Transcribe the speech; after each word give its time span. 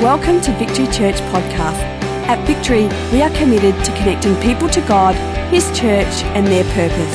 Welcome 0.00 0.40
to 0.40 0.52
Victory 0.52 0.86
Church 0.86 1.16
Podcast. 1.28 1.78
At 2.26 2.42
Victory, 2.46 2.88
we 3.12 3.20
are 3.20 3.28
committed 3.36 3.74
to 3.84 3.92
connecting 3.98 4.34
people 4.36 4.66
to 4.70 4.80
God, 4.80 5.14
His 5.52 5.66
church, 5.78 6.24
and 6.32 6.46
their 6.46 6.64
purpose. 6.72 7.14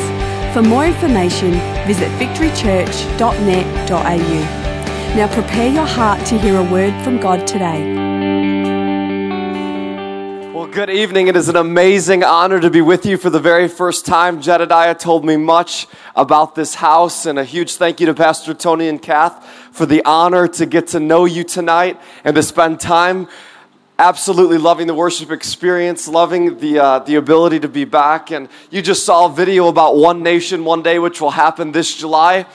For 0.54 0.62
more 0.62 0.85
information, 0.85 1.53
visit 1.87 2.12
victorychurch.net.au. 2.19 5.15
Now 5.15 5.28
prepare 5.33 5.74
your 5.74 5.87
heart 5.87 6.24
to 6.28 6.37
hear 6.37 6.60
a 6.60 6.63
word 6.71 6.94
from 7.03 7.19
God 7.19 7.47
today. 7.47 7.81
Well, 10.54 10.67
good 10.67 10.92
evening. 10.92 11.28
It 11.28 11.36
is 11.36 11.49
an 11.49 11.56
amazing 11.56 12.24
honor 12.24 12.60
to 12.60 12.70
be 12.70 12.81
with 12.81 13.08
you 13.08 13.17
for 13.17 13.31
the 13.31 13.40
very 13.40 13.67
first 13.67 14.06
time. 14.06 14.44
Jedediah 14.44 14.94
told 14.94 15.26
me 15.26 15.38
much 15.38 15.88
about 16.16 16.54
this 16.54 16.76
house, 16.76 17.26
and 17.26 17.40
a 17.40 17.44
huge 17.44 17.77
thank 17.77 17.99
you 17.99 18.05
to 18.05 18.13
Pastor 18.13 18.54
Tony 18.54 18.90
and 18.90 19.02
Kath 19.02 19.55
for 19.76 19.85
the 19.85 20.02
honor 20.05 20.48
to 20.48 20.66
get 20.66 20.88
to 20.88 21.02
know 21.02 21.26
you 21.26 21.44
tonight 21.44 21.99
and 22.23 22.34
to 22.34 22.41
spend 22.41 22.80
time 22.80 23.27
absolutely 24.00 24.58
loving 24.58 24.88
the 24.88 24.94
worship 24.94 25.31
experience, 25.31 26.08
loving 26.08 26.58
the, 26.59 26.80
uh, 26.80 27.00
the 27.00 27.16
ability 27.16 27.59
to 27.59 27.67
be 27.67 27.84
back. 27.84 28.31
And 28.31 28.48
you 28.72 28.81
just 28.81 29.03
saw 29.03 29.26
a 29.26 29.30
video 29.30 29.67
about 29.67 29.98
One 29.98 30.23
Nation 30.23 30.64
One 30.64 30.81
Day, 30.81 30.98
which 30.98 31.20
will 31.20 31.31
happen 31.31 31.73
this 31.73 31.94
July. 31.94 32.45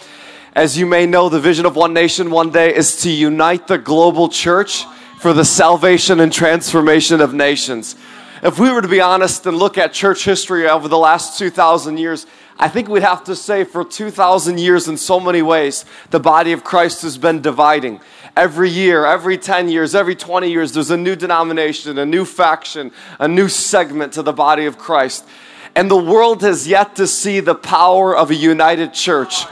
As 0.54 0.78
you 0.78 0.86
may 0.86 1.04
know, 1.04 1.28
the 1.28 1.40
vision 1.40 1.66
of 1.66 1.76
One 1.76 1.92
Nation 1.92 2.30
One 2.30 2.50
Day 2.50 2.74
is 2.74 2.96
to 3.02 3.10
unite 3.10 3.66
the 3.66 3.76
global 3.76 4.30
church 4.30 4.86
for 5.18 5.34
the 5.34 5.44
salvation 5.44 6.20
and 6.20 6.32
transformation 6.32 7.20
of 7.20 7.34
nations. 7.34 7.96
If 8.42 8.58
we 8.58 8.72
were 8.72 8.80
to 8.80 8.88
be 8.88 9.02
honest 9.02 9.44
and 9.44 9.58
look 9.58 9.76
at 9.76 9.92
church 9.92 10.24
history 10.24 10.66
over 10.66 10.88
the 10.88 10.96
last 10.96 11.38
2,000 11.38 11.98
years, 11.98 12.24
I 12.60 12.68
think 12.68 12.90
we'd 12.90 13.02
have 13.02 13.24
to 13.24 13.34
say 13.34 13.64
for 13.64 13.86
2,000 13.86 14.58
years, 14.58 14.86
in 14.86 14.98
so 14.98 15.18
many 15.18 15.40
ways, 15.40 15.86
the 16.10 16.20
body 16.20 16.52
of 16.52 16.62
Christ 16.62 17.00
has 17.00 17.16
been 17.16 17.40
dividing. 17.40 18.00
Every 18.36 18.68
year, 18.68 19.06
every 19.06 19.38
10 19.38 19.70
years, 19.70 19.94
every 19.94 20.14
20 20.14 20.50
years, 20.50 20.72
there's 20.72 20.90
a 20.90 20.96
new 20.96 21.16
denomination, 21.16 21.96
a 21.96 22.04
new 22.04 22.26
faction, 22.26 22.92
a 23.18 23.26
new 23.26 23.48
segment 23.48 24.12
to 24.12 24.22
the 24.22 24.34
body 24.34 24.66
of 24.66 24.76
Christ. 24.76 25.26
And 25.74 25.90
the 25.90 25.96
world 25.96 26.42
has 26.42 26.68
yet 26.68 26.96
to 26.96 27.06
see 27.06 27.40
the 27.40 27.54
power 27.54 28.14
of 28.14 28.30
a 28.30 28.34
united 28.34 28.92
church. 28.92 29.46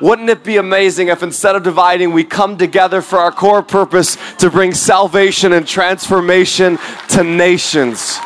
Wouldn't 0.00 0.30
it 0.30 0.42
be 0.42 0.56
amazing 0.56 1.08
if 1.08 1.22
instead 1.22 1.56
of 1.56 1.62
dividing, 1.62 2.12
we 2.12 2.24
come 2.24 2.56
together 2.56 3.02
for 3.02 3.18
our 3.18 3.32
core 3.32 3.62
purpose 3.62 4.16
to 4.38 4.48
bring 4.48 4.72
salvation 4.72 5.52
and 5.52 5.68
transformation 5.68 6.78
to 7.10 7.22
nations? 7.22 8.18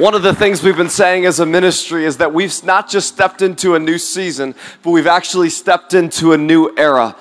One 0.00 0.14
of 0.14 0.22
the 0.22 0.34
things 0.34 0.62
we've 0.62 0.78
been 0.78 0.88
saying 0.88 1.26
as 1.26 1.40
a 1.40 1.46
ministry 1.46 2.06
is 2.06 2.16
that 2.16 2.32
we've 2.32 2.64
not 2.64 2.88
just 2.88 3.08
stepped 3.08 3.42
into 3.42 3.74
a 3.74 3.78
new 3.78 3.98
season, 3.98 4.54
but 4.82 4.92
we've 4.92 5.06
actually 5.06 5.50
stepped 5.50 5.92
into 5.92 6.32
a 6.32 6.38
new 6.38 6.74
era. 6.74 7.14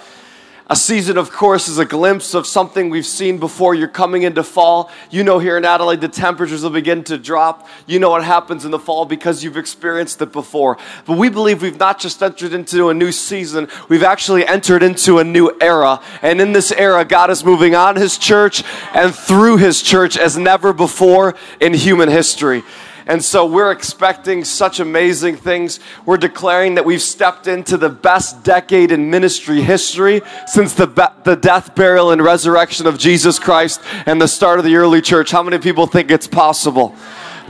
A 0.71 0.75
season, 0.75 1.17
of 1.17 1.31
course, 1.31 1.67
is 1.67 1.79
a 1.79 1.85
glimpse 1.85 2.35
of 2.35 2.45
something 2.45 2.91
we've 2.91 3.03
seen 3.03 3.39
before. 3.39 3.73
You're 3.73 3.87
coming 3.87 4.21
into 4.21 4.43
fall. 4.43 4.91
You 5.09 5.23
know, 5.23 5.39
here 5.39 5.57
in 5.57 5.65
Adelaide, 5.65 5.99
the 5.99 6.07
temperatures 6.07 6.61
will 6.61 6.69
begin 6.69 7.03
to 7.05 7.17
drop. 7.17 7.67
You 7.87 7.97
know 7.97 8.11
what 8.11 8.23
happens 8.23 8.65
in 8.65 8.69
the 8.69 8.77
fall 8.77 9.05
because 9.05 9.43
you've 9.43 9.57
experienced 9.57 10.21
it 10.21 10.31
before. 10.31 10.77
But 11.07 11.17
we 11.17 11.29
believe 11.29 11.63
we've 11.63 11.79
not 11.79 11.99
just 11.99 12.21
entered 12.21 12.53
into 12.53 12.89
a 12.89 12.93
new 12.93 13.11
season, 13.11 13.67
we've 13.87 14.03
actually 14.03 14.45
entered 14.45 14.83
into 14.83 15.17
a 15.17 15.23
new 15.23 15.57
era. 15.59 16.01
And 16.21 16.39
in 16.39 16.53
this 16.53 16.71
era, 16.71 17.03
God 17.03 17.31
is 17.31 17.43
moving 17.43 17.73
on 17.73 17.95
His 17.95 18.19
church 18.19 18.63
and 18.93 19.15
through 19.15 19.57
His 19.57 19.81
church 19.81 20.19
as 20.19 20.37
never 20.37 20.71
before 20.71 21.33
in 21.59 21.73
human 21.73 22.09
history. 22.09 22.61
And 23.09 23.25
so 23.25 23.43
we're 23.43 23.71
expecting 23.71 24.43
such 24.43 24.79
amazing 24.79 25.37
things. 25.37 25.79
We're 26.05 26.17
declaring 26.17 26.75
that 26.75 26.85
we've 26.85 27.01
stepped 27.01 27.47
into 27.47 27.75
the 27.75 27.89
best 27.89 28.43
decade 28.43 28.91
in 28.91 29.09
ministry 29.09 29.63
history 29.63 30.21
since 30.45 30.75
the, 30.75 30.85
be- 30.85 31.23
the 31.23 31.35
death, 31.35 31.73
burial, 31.73 32.11
and 32.11 32.21
resurrection 32.21 32.85
of 32.85 32.99
Jesus 32.99 33.39
Christ 33.39 33.81
and 34.05 34.21
the 34.21 34.27
start 34.27 34.59
of 34.59 34.65
the 34.65 34.75
early 34.75 35.01
church. 35.01 35.31
How 35.31 35.41
many 35.41 35.57
people 35.57 35.87
think 35.87 36.11
it's 36.11 36.27
possible? 36.27 36.95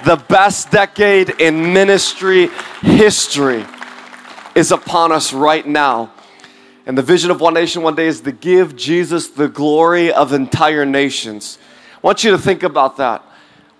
The 0.06 0.16
best 0.16 0.72
decade 0.72 1.42
in 1.42 1.74
ministry 1.74 2.48
history 2.82 3.66
is 4.56 4.72
upon 4.72 5.12
us 5.12 5.34
right 5.34 5.68
now. 5.68 6.14
And 6.86 6.98
the 6.98 7.04
vision 7.04 7.32
of 7.32 7.42
One 7.42 7.54
Nation 7.54 7.82
One 7.82 7.96
Day 7.96 8.08
is 8.08 8.22
to 8.22 8.32
give 8.32 8.78
Jesus 8.78 9.28
the 9.28 9.50
glory 9.50 10.14
of 10.14 10.32
entire 10.32 10.86
nations. 10.86 11.60
I 11.96 12.00
want 12.08 12.24
you 12.24 12.32
to 12.32 12.38
think 12.38 12.64
about 12.64 12.96
that. 12.96 13.26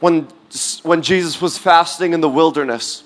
When 0.02 0.28
when 0.84 1.02
Jesus 1.02 1.42
was 1.42 1.58
fasting 1.58 2.14
in 2.14 2.22
the 2.22 2.30
wilderness 2.30 3.04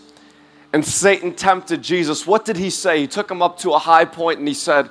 and 0.72 0.86
Satan 0.86 1.34
tempted 1.34 1.82
Jesus, 1.82 2.26
what 2.26 2.46
did 2.46 2.58
he 2.58 2.70
say? 2.70 3.02
He 3.02 3.08
took 3.08 3.30
him 3.30 3.42
up 3.42 3.60
to 3.60 3.74
a 3.74 3.80
high 3.80 4.06
point 4.06 4.40
and 4.40 4.48
he 4.48 4.54
said, 4.54 4.90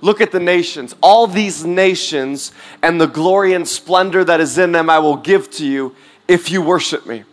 Look 0.00 0.20
at 0.20 0.32
the 0.32 0.40
nations. 0.40 0.94
All 1.00 1.26
these 1.26 1.64
nations 1.64 2.52
and 2.82 3.00
the 3.00 3.06
glory 3.06 3.54
and 3.54 3.66
splendor 3.66 4.22
that 4.24 4.38
is 4.38 4.58
in 4.58 4.72
them 4.72 4.90
I 4.90 4.98
will 4.98 5.16
give 5.16 5.50
to 5.52 5.66
you 5.66 5.96
if 6.28 6.50
you 6.50 6.60
worship 6.60 7.06
me. 7.06 7.24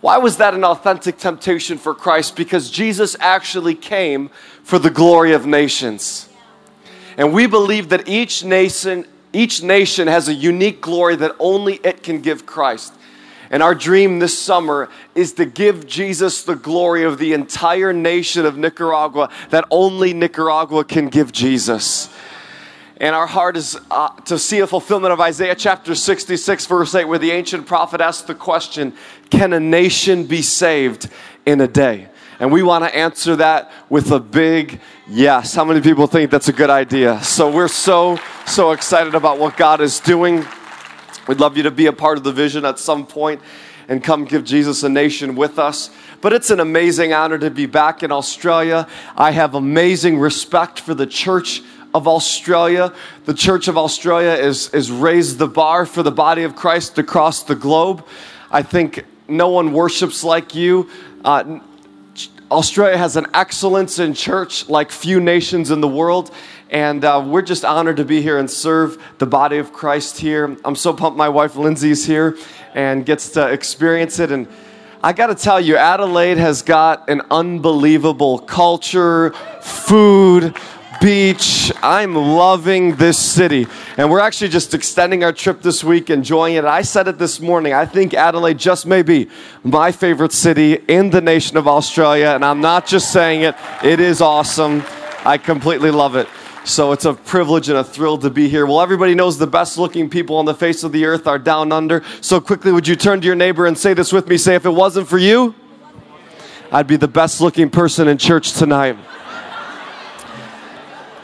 Why 0.00 0.16
was 0.16 0.38
that 0.38 0.54
an 0.54 0.64
authentic 0.64 1.18
temptation 1.18 1.76
for 1.76 1.94
Christ? 1.94 2.36
Because 2.36 2.70
Jesus 2.70 3.16
actually 3.20 3.74
came 3.74 4.30
for 4.62 4.78
the 4.78 4.88
glory 4.88 5.32
of 5.32 5.44
nations. 5.44 6.30
And 7.18 7.34
we 7.34 7.46
believe 7.46 7.90
that 7.90 8.08
each 8.08 8.44
nation, 8.44 9.06
each 9.34 9.62
nation 9.62 10.08
has 10.08 10.28
a 10.28 10.34
unique 10.34 10.80
glory 10.80 11.16
that 11.16 11.36
only 11.38 11.74
it 11.84 12.02
can 12.02 12.22
give 12.22 12.46
Christ. 12.46 12.93
And 13.54 13.62
our 13.62 13.76
dream 13.76 14.18
this 14.18 14.36
summer 14.36 14.88
is 15.14 15.34
to 15.34 15.46
give 15.46 15.86
Jesus 15.86 16.42
the 16.42 16.56
glory 16.56 17.04
of 17.04 17.18
the 17.18 17.34
entire 17.34 17.92
nation 17.92 18.46
of 18.46 18.56
Nicaragua 18.56 19.30
that 19.50 19.64
only 19.70 20.12
Nicaragua 20.12 20.82
can 20.82 21.08
give 21.08 21.30
Jesus. 21.30 22.12
And 22.96 23.14
our 23.14 23.28
heart 23.28 23.56
is 23.56 23.78
uh, 23.92 24.08
to 24.22 24.40
see 24.40 24.58
a 24.58 24.66
fulfillment 24.66 25.12
of 25.12 25.20
Isaiah 25.20 25.54
chapter 25.54 25.94
66, 25.94 26.66
verse 26.66 26.96
8, 26.96 27.04
where 27.04 27.20
the 27.20 27.30
ancient 27.30 27.64
prophet 27.68 28.00
asked 28.00 28.26
the 28.26 28.34
question 28.34 28.92
Can 29.30 29.52
a 29.52 29.60
nation 29.60 30.26
be 30.26 30.42
saved 30.42 31.08
in 31.46 31.60
a 31.60 31.68
day? 31.68 32.08
And 32.40 32.50
we 32.50 32.64
want 32.64 32.82
to 32.82 32.92
answer 32.92 33.36
that 33.36 33.70
with 33.88 34.10
a 34.10 34.18
big 34.18 34.80
yes. 35.08 35.54
How 35.54 35.64
many 35.64 35.80
people 35.80 36.08
think 36.08 36.32
that's 36.32 36.48
a 36.48 36.52
good 36.52 36.70
idea? 36.70 37.22
So 37.22 37.52
we're 37.52 37.68
so, 37.68 38.18
so 38.48 38.72
excited 38.72 39.14
about 39.14 39.38
what 39.38 39.56
God 39.56 39.80
is 39.80 40.00
doing. 40.00 40.44
We'd 41.26 41.40
love 41.40 41.56
you 41.56 41.62
to 41.62 41.70
be 41.70 41.86
a 41.86 41.92
part 41.92 42.18
of 42.18 42.24
the 42.24 42.32
vision 42.32 42.64
at 42.64 42.78
some 42.78 43.06
point 43.06 43.40
and 43.88 44.02
come 44.02 44.24
give 44.24 44.44
Jesus 44.44 44.82
a 44.82 44.88
nation 44.88 45.36
with 45.36 45.58
us. 45.58 45.90
But 46.20 46.32
it's 46.32 46.50
an 46.50 46.60
amazing 46.60 47.12
honor 47.12 47.38
to 47.38 47.50
be 47.50 47.66
back 47.66 48.02
in 48.02 48.10
Australia. 48.12 48.86
I 49.16 49.30
have 49.30 49.54
amazing 49.54 50.18
respect 50.18 50.80
for 50.80 50.94
the 50.94 51.06
church 51.06 51.62
of 51.94 52.08
Australia. 52.08 52.92
The 53.24 53.34
Church 53.34 53.68
of 53.68 53.78
Australia 53.78 54.32
is, 54.32 54.68
is 54.70 54.90
raised 54.90 55.38
the 55.38 55.46
bar 55.46 55.86
for 55.86 56.02
the 56.02 56.10
body 56.10 56.42
of 56.42 56.56
Christ 56.56 56.98
across 56.98 57.44
the 57.44 57.54
globe. 57.54 58.04
I 58.50 58.62
think 58.62 59.04
no 59.28 59.48
one 59.48 59.72
worships 59.72 60.24
like 60.24 60.54
you. 60.54 60.90
Uh, 61.24 61.60
Australia 62.50 62.96
has 62.96 63.16
an 63.16 63.26
excellence 63.32 63.98
in 63.98 64.12
church 64.14 64.68
like 64.68 64.90
few 64.90 65.20
nations 65.20 65.70
in 65.70 65.80
the 65.80 65.88
world. 65.88 66.30
And 66.74 67.04
uh, 67.04 67.22
we're 67.24 67.42
just 67.42 67.64
honored 67.64 67.98
to 67.98 68.04
be 68.04 68.20
here 68.20 68.36
and 68.36 68.50
serve 68.50 69.00
the 69.18 69.26
body 69.26 69.58
of 69.58 69.72
Christ 69.72 70.18
here. 70.18 70.56
I'm 70.64 70.74
so 70.74 70.92
pumped 70.92 71.16
my 71.16 71.28
wife 71.28 71.54
Lindsay's 71.54 72.04
here 72.04 72.36
and 72.74 73.06
gets 73.06 73.30
to 73.30 73.48
experience 73.48 74.18
it. 74.18 74.32
And 74.32 74.48
I 75.00 75.12
got 75.12 75.28
to 75.28 75.36
tell 75.36 75.60
you, 75.60 75.76
Adelaide 75.76 76.36
has 76.36 76.62
got 76.62 77.08
an 77.08 77.22
unbelievable 77.30 78.40
culture, 78.40 79.30
food, 79.62 80.56
beach. 81.00 81.70
I'm 81.80 82.16
loving 82.16 82.96
this 82.96 83.20
city. 83.20 83.68
And 83.96 84.10
we're 84.10 84.18
actually 84.18 84.48
just 84.48 84.74
extending 84.74 85.22
our 85.22 85.32
trip 85.32 85.62
this 85.62 85.84
week, 85.84 86.10
enjoying 86.10 86.56
it. 86.56 86.64
I 86.64 86.82
said 86.82 87.06
it 87.06 87.18
this 87.18 87.38
morning. 87.38 87.72
I 87.72 87.86
think 87.86 88.14
Adelaide 88.14 88.58
just 88.58 88.84
may 88.84 89.02
be 89.02 89.28
my 89.62 89.92
favorite 89.92 90.32
city 90.32 90.72
in 90.88 91.10
the 91.10 91.20
nation 91.20 91.56
of 91.56 91.68
Australia. 91.68 92.30
And 92.30 92.44
I'm 92.44 92.60
not 92.60 92.84
just 92.84 93.12
saying 93.12 93.42
it, 93.42 93.54
it 93.84 94.00
is 94.00 94.20
awesome. 94.20 94.82
I 95.24 95.38
completely 95.38 95.92
love 95.92 96.16
it. 96.16 96.26
So 96.64 96.92
it's 96.92 97.04
a 97.04 97.12
privilege 97.12 97.68
and 97.68 97.76
a 97.76 97.84
thrill 97.84 98.16
to 98.18 98.30
be 98.30 98.48
here. 98.48 98.64
Well, 98.64 98.80
everybody 98.80 99.14
knows 99.14 99.36
the 99.36 99.46
best 99.46 99.76
looking 99.76 100.08
people 100.08 100.36
on 100.36 100.46
the 100.46 100.54
face 100.54 100.82
of 100.82 100.92
the 100.92 101.04
earth 101.04 101.26
are 101.26 101.38
down 101.38 101.72
under. 101.72 102.02
So 102.22 102.40
quickly, 102.40 102.72
would 102.72 102.88
you 102.88 102.96
turn 102.96 103.20
to 103.20 103.26
your 103.26 103.36
neighbor 103.36 103.66
and 103.66 103.76
say 103.76 103.92
this 103.92 104.14
with 104.14 104.26
me? 104.28 104.38
Say, 104.38 104.54
if 104.54 104.64
it 104.64 104.70
wasn't 104.70 105.06
for 105.06 105.18
you, 105.18 105.54
I'd 106.72 106.86
be 106.86 106.96
the 106.96 107.06
best 107.06 107.42
looking 107.42 107.68
person 107.68 108.08
in 108.08 108.16
church 108.16 108.54
tonight. 108.54 108.96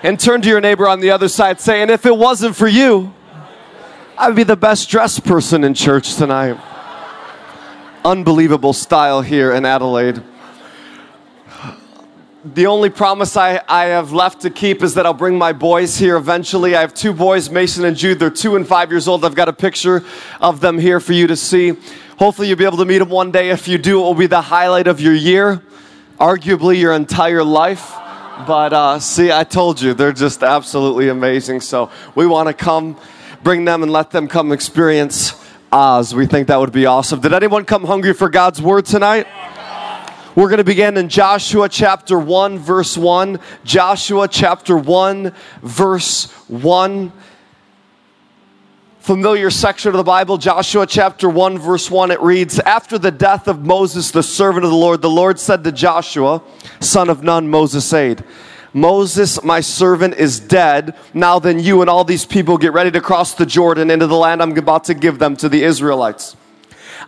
And 0.02 0.20
turn 0.20 0.42
to 0.42 0.48
your 0.48 0.60
neighbor 0.60 0.86
on 0.86 1.00
the 1.00 1.10
other 1.10 1.28
side, 1.28 1.58
saying, 1.58 1.88
if 1.88 2.04
it 2.04 2.16
wasn't 2.16 2.54
for 2.54 2.68
you, 2.68 3.14
I'd 4.18 4.36
be 4.36 4.44
the 4.44 4.56
best 4.56 4.90
dressed 4.90 5.24
person 5.24 5.64
in 5.64 5.72
church 5.72 6.16
tonight. 6.16 6.60
Unbelievable 8.04 8.74
style 8.74 9.22
here 9.22 9.52
in 9.52 9.64
Adelaide 9.64 10.22
the 12.44 12.66
only 12.66 12.88
promise 12.88 13.36
I, 13.36 13.60
I 13.68 13.86
have 13.86 14.12
left 14.12 14.42
to 14.42 14.50
keep 14.50 14.82
is 14.82 14.94
that 14.94 15.04
I'll 15.04 15.12
bring 15.12 15.36
my 15.36 15.52
boys 15.52 15.98
here 15.98 16.16
eventually. 16.16 16.74
I 16.74 16.80
have 16.80 16.94
two 16.94 17.12
boys, 17.12 17.50
Mason 17.50 17.84
and 17.84 17.96
Jude. 17.96 18.18
They're 18.18 18.30
two 18.30 18.56
and 18.56 18.66
five 18.66 18.90
years 18.90 19.06
old. 19.06 19.24
I've 19.24 19.34
got 19.34 19.48
a 19.48 19.52
picture 19.52 20.02
of 20.40 20.60
them 20.60 20.78
here 20.78 21.00
for 21.00 21.12
you 21.12 21.26
to 21.26 21.36
see. 21.36 21.74
Hopefully, 22.18 22.48
you'll 22.48 22.56
be 22.56 22.64
able 22.64 22.78
to 22.78 22.84
meet 22.86 22.98
them 22.98 23.10
one 23.10 23.30
day. 23.30 23.50
If 23.50 23.68
you 23.68 23.76
do, 23.76 24.00
it 24.00 24.02
will 24.02 24.14
be 24.14 24.26
the 24.26 24.40
highlight 24.40 24.86
of 24.86 25.00
your 25.00 25.14
year, 25.14 25.62
arguably 26.18 26.80
your 26.80 26.92
entire 26.94 27.44
life. 27.44 27.92
But 28.46 28.72
uh, 28.72 28.98
see, 29.00 29.30
I 29.30 29.44
told 29.44 29.80
you, 29.80 29.92
they're 29.92 30.12
just 30.12 30.42
absolutely 30.42 31.10
amazing. 31.10 31.60
So 31.60 31.90
we 32.14 32.26
want 32.26 32.48
to 32.48 32.54
come 32.54 32.96
bring 33.42 33.66
them 33.66 33.82
and 33.82 33.92
let 33.92 34.10
them 34.10 34.28
come 34.28 34.52
experience 34.52 35.34
Oz. 35.72 36.14
We 36.14 36.26
think 36.26 36.48
that 36.48 36.58
would 36.58 36.72
be 36.72 36.86
awesome. 36.86 37.20
Did 37.20 37.34
anyone 37.34 37.64
come 37.66 37.84
hungry 37.84 38.14
for 38.14 38.30
God's 38.30 38.62
word 38.62 38.86
tonight? 38.86 39.26
We're 40.36 40.46
going 40.46 40.58
to 40.58 40.64
begin 40.64 40.96
in 40.96 41.08
Joshua 41.08 41.68
chapter 41.68 42.16
1, 42.16 42.58
verse 42.60 42.96
1. 42.96 43.40
Joshua 43.64 44.28
chapter 44.28 44.76
1, 44.76 45.34
verse 45.62 46.30
1 46.48 47.12
familiar 49.00 49.50
section 49.50 49.90
of 49.90 49.96
the 49.96 50.04
Bible, 50.04 50.36
Joshua 50.38 50.86
chapter 50.86 51.28
1, 51.28 51.58
verse 51.58 51.90
1, 51.90 52.12
it 52.12 52.20
reads 52.20 52.60
After 52.60 52.96
the 52.96 53.10
death 53.10 53.48
of 53.48 53.64
Moses, 53.64 54.12
the 54.12 54.22
servant 54.22 54.64
of 54.64 54.70
the 54.70 54.76
Lord, 54.76 55.02
the 55.02 55.10
Lord 55.10 55.40
said 55.40 55.64
to 55.64 55.72
Joshua, 55.72 56.42
son 56.78 57.08
of 57.08 57.24
Nun, 57.24 57.48
Moses' 57.48 57.92
aide, 57.92 58.22
Moses, 58.72 59.42
my 59.42 59.60
servant, 59.60 60.14
is 60.14 60.38
dead. 60.38 60.94
Now 61.12 61.40
then, 61.40 61.58
you 61.58 61.80
and 61.80 61.90
all 61.90 62.04
these 62.04 62.24
people 62.24 62.56
get 62.56 62.72
ready 62.72 62.90
to 62.92 63.00
cross 63.00 63.34
the 63.34 63.46
Jordan 63.46 63.90
into 63.90 64.06
the 64.06 64.16
land 64.16 64.42
I'm 64.42 64.56
about 64.56 64.84
to 64.84 64.94
give 64.94 65.18
them 65.18 65.34
to 65.38 65.48
the 65.48 65.64
Israelites. 65.64 66.36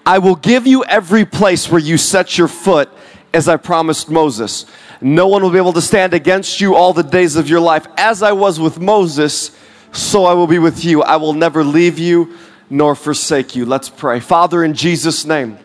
I 0.04 0.18
will 0.18 0.34
give 0.34 0.66
you 0.66 0.84
every 0.84 1.24
place 1.24 1.70
where 1.70 1.80
you 1.80 1.98
set 1.98 2.36
your 2.36 2.48
foot, 2.48 2.90
as 3.34 3.48
I 3.48 3.56
promised 3.56 4.10
Moses. 4.10 4.66
No 5.00 5.26
one 5.26 5.42
will 5.42 5.50
be 5.50 5.58
able 5.58 5.72
to 5.72 5.82
stand 5.82 6.14
against 6.14 6.60
you 6.60 6.74
all 6.74 6.92
the 6.92 7.02
days 7.02 7.36
of 7.36 7.48
your 7.48 7.60
life. 7.60 7.86
As 7.96 8.22
I 8.22 8.32
was 8.32 8.60
with 8.60 8.78
Moses, 8.78 9.56
so 9.92 10.24
I 10.24 10.34
will 10.34 10.46
be 10.46 10.58
with 10.58 10.84
you. 10.84 11.02
I 11.02 11.16
will 11.16 11.32
never 11.32 11.64
leave 11.64 11.98
you 11.98 12.36
nor 12.70 12.94
forsake 12.94 13.54
you. 13.54 13.66
Let's 13.66 13.88
pray. 13.88 14.20
Father, 14.20 14.64
in 14.64 14.74
Jesus' 14.74 15.24
name, 15.24 15.58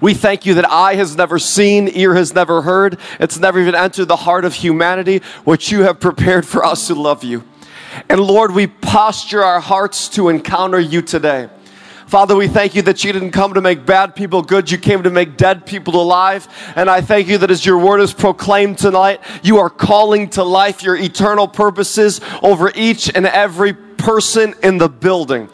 we 0.00 0.14
thank 0.14 0.44
you 0.44 0.54
that 0.54 0.70
eye 0.70 0.94
has 0.94 1.16
never 1.16 1.38
seen, 1.38 1.88
ear 1.94 2.14
has 2.14 2.34
never 2.34 2.62
heard, 2.62 2.98
it's 3.18 3.38
never 3.38 3.60
even 3.60 3.74
entered 3.74 4.06
the 4.06 4.16
heart 4.16 4.44
of 4.44 4.54
humanity 4.54 5.22
what 5.44 5.70
you 5.70 5.82
have 5.82 6.00
prepared 6.00 6.46
for 6.46 6.64
us 6.64 6.88
who 6.88 6.94
love 6.94 7.24
you. 7.24 7.44
And 8.10 8.20
Lord, 8.20 8.52
we 8.52 8.66
posture 8.66 9.42
our 9.42 9.60
hearts 9.60 10.08
to 10.10 10.28
encounter 10.28 10.78
you 10.78 11.00
today. 11.00 11.48
Father, 12.06 12.36
we 12.36 12.46
thank 12.46 12.76
you 12.76 12.82
that 12.82 13.02
you 13.02 13.12
didn't 13.12 13.32
come 13.32 13.54
to 13.54 13.60
make 13.60 13.84
bad 13.84 14.14
people 14.14 14.40
good, 14.40 14.70
you 14.70 14.78
came 14.78 15.02
to 15.02 15.10
make 15.10 15.36
dead 15.36 15.66
people 15.66 16.00
alive. 16.00 16.46
And 16.76 16.88
I 16.88 17.00
thank 17.00 17.26
you 17.26 17.36
that 17.38 17.50
as 17.50 17.66
your 17.66 17.78
word 17.78 18.00
is 18.00 18.12
proclaimed 18.12 18.78
tonight, 18.78 19.20
you 19.42 19.58
are 19.58 19.68
calling 19.68 20.30
to 20.30 20.44
life 20.44 20.84
your 20.84 20.96
eternal 20.96 21.48
purposes 21.48 22.20
over 22.42 22.70
each 22.76 23.12
and 23.12 23.26
every 23.26 23.72
person 23.72 24.54
in 24.62 24.78
the 24.78 24.88
building. 24.88 25.48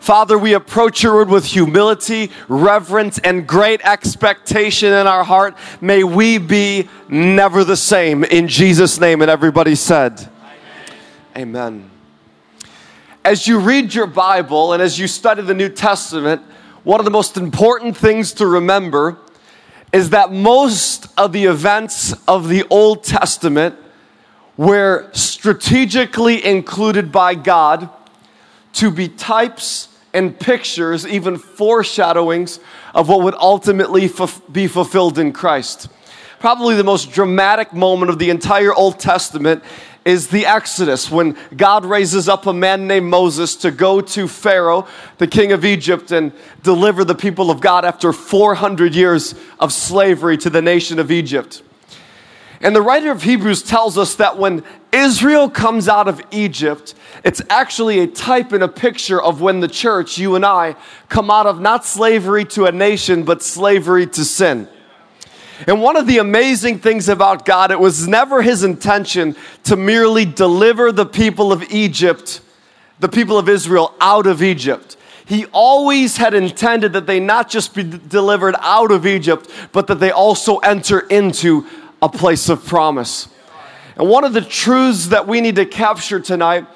Father, 0.00 0.38
we 0.38 0.54
approach 0.54 1.02
your 1.02 1.14
word 1.14 1.28
with 1.28 1.44
humility, 1.44 2.30
reverence, 2.48 3.18
and 3.18 3.46
great 3.46 3.82
expectation 3.82 4.94
in 4.94 5.06
our 5.06 5.24
heart. 5.24 5.58
May 5.82 6.04
we 6.04 6.38
be 6.38 6.88
never 7.10 7.64
the 7.64 7.76
same. 7.76 8.24
In 8.24 8.48
Jesus' 8.48 8.98
name. 8.98 9.20
And 9.20 9.30
everybody 9.30 9.74
said, 9.74 10.30
Amen. 11.36 11.60
Amen 11.60 11.90
as 13.28 13.46
you 13.46 13.58
read 13.58 13.92
your 13.92 14.06
Bible 14.06 14.72
and 14.72 14.82
as 14.82 14.98
you 14.98 15.06
study 15.06 15.42
the 15.42 15.52
New 15.52 15.68
Testament, 15.68 16.40
one 16.82 16.98
of 16.98 17.04
the 17.04 17.10
most 17.10 17.36
important 17.36 17.94
things 17.94 18.32
to 18.32 18.46
remember 18.46 19.18
is 19.92 20.08
that 20.10 20.32
most 20.32 21.08
of 21.18 21.32
the 21.32 21.44
events 21.44 22.14
of 22.26 22.48
the 22.48 22.64
Old 22.70 23.04
Testament 23.04 23.76
were 24.56 25.10
strategically 25.12 26.42
included 26.42 27.12
by 27.12 27.34
God 27.34 27.90
to 28.72 28.90
be 28.90 29.08
types 29.08 29.94
and 30.14 30.40
pictures, 30.40 31.06
even 31.06 31.36
foreshadowings 31.36 32.60
of 32.94 33.10
what 33.10 33.20
would 33.20 33.34
ultimately 33.34 34.10
be 34.50 34.66
fulfilled 34.66 35.18
in 35.18 35.34
Christ. 35.34 35.90
Probably 36.38 36.76
the 36.76 36.84
most 36.84 37.12
dramatic 37.12 37.74
moment 37.74 38.10
of 38.10 38.18
the 38.18 38.30
entire 38.30 38.72
Old 38.72 38.98
Testament 38.98 39.62
is 40.08 40.28
the 40.28 40.46
Exodus, 40.46 41.10
when 41.10 41.36
God 41.54 41.84
raises 41.84 42.30
up 42.30 42.46
a 42.46 42.52
man 42.52 42.86
named 42.86 43.10
Moses 43.10 43.56
to 43.56 43.70
go 43.70 44.00
to 44.00 44.26
Pharaoh, 44.26 44.86
the 45.18 45.26
king 45.26 45.52
of 45.52 45.66
Egypt, 45.66 46.12
and 46.12 46.32
deliver 46.62 47.04
the 47.04 47.14
people 47.14 47.50
of 47.50 47.60
God 47.60 47.84
after 47.84 48.14
400 48.14 48.94
years 48.94 49.34
of 49.60 49.70
slavery 49.70 50.38
to 50.38 50.48
the 50.48 50.62
nation 50.62 50.98
of 50.98 51.10
Egypt. 51.10 51.62
And 52.62 52.74
the 52.74 52.80
writer 52.80 53.10
of 53.10 53.22
Hebrews 53.22 53.62
tells 53.62 53.98
us 53.98 54.14
that 54.14 54.38
when 54.38 54.64
Israel 54.92 55.50
comes 55.50 55.88
out 55.88 56.08
of 56.08 56.22
Egypt, 56.30 56.94
it's 57.22 57.42
actually 57.50 58.00
a 58.00 58.06
type 58.06 58.52
and 58.52 58.64
a 58.64 58.68
picture 58.68 59.22
of 59.22 59.42
when 59.42 59.60
the 59.60 59.68
church, 59.68 60.16
you 60.16 60.36
and 60.36 60.44
I, 60.44 60.74
come 61.10 61.30
out 61.30 61.46
of 61.46 61.60
not 61.60 61.84
slavery 61.84 62.46
to 62.46 62.64
a 62.64 62.72
nation, 62.72 63.24
but 63.24 63.42
slavery 63.42 64.06
to 64.06 64.24
sin. 64.24 64.68
And 65.66 65.82
one 65.82 65.96
of 65.96 66.06
the 66.06 66.18
amazing 66.18 66.78
things 66.78 67.08
about 67.08 67.44
God, 67.44 67.70
it 67.70 67.80
was 67.80 68.06
never 68.06 68.42
his 68.42 68.62
intention 68.62 69.36
to 69.64 69.76
merely 69.76 70.24
deliver 70.24 70.92
the 70.92 71.06
people 71.06 71.52
of 71.52 71.62
Egypt, 71.72 72.40
the 73.00 73.08
people 73.08 73.38
of 73.38 73.48
Israel, 73.48 73.94
out 74.00 74.26
of 74.26 74.42
Egypt. 74.42 74.96
He 75.26 75.46
always 75.46 76.16
had 76.16 76.32
intended 76.32 76.92
that 76.94 77.06
they 77.06 77.20
not 77.20 77.50
just 77.50 77.74
be 77.74 77.82
delivered 77.82 78.54
out 78.60 78.90
of 78.92 79.04
Egypt, 79.06 79.50
but 79.72 79.88
that 79.88 79.96
they 79.96 80.10
also 80.10 80.58
enter 80.58 81.00
into 81.00 81.66
a 82.00 82.08
place 82.08 82.48
of 82.48 82.64
promise. 82.64 83.28
And 83.96 84.08
one 84.08 84.24
of 84.24 84.32
the 84.32 84.40
truths 84.40 85.08
that 85.08 85.26
we 85.26 85.40
need 85.40 85.56
to 85.56 85.66
capture 85.66 86.20
tonight 86.20 86.66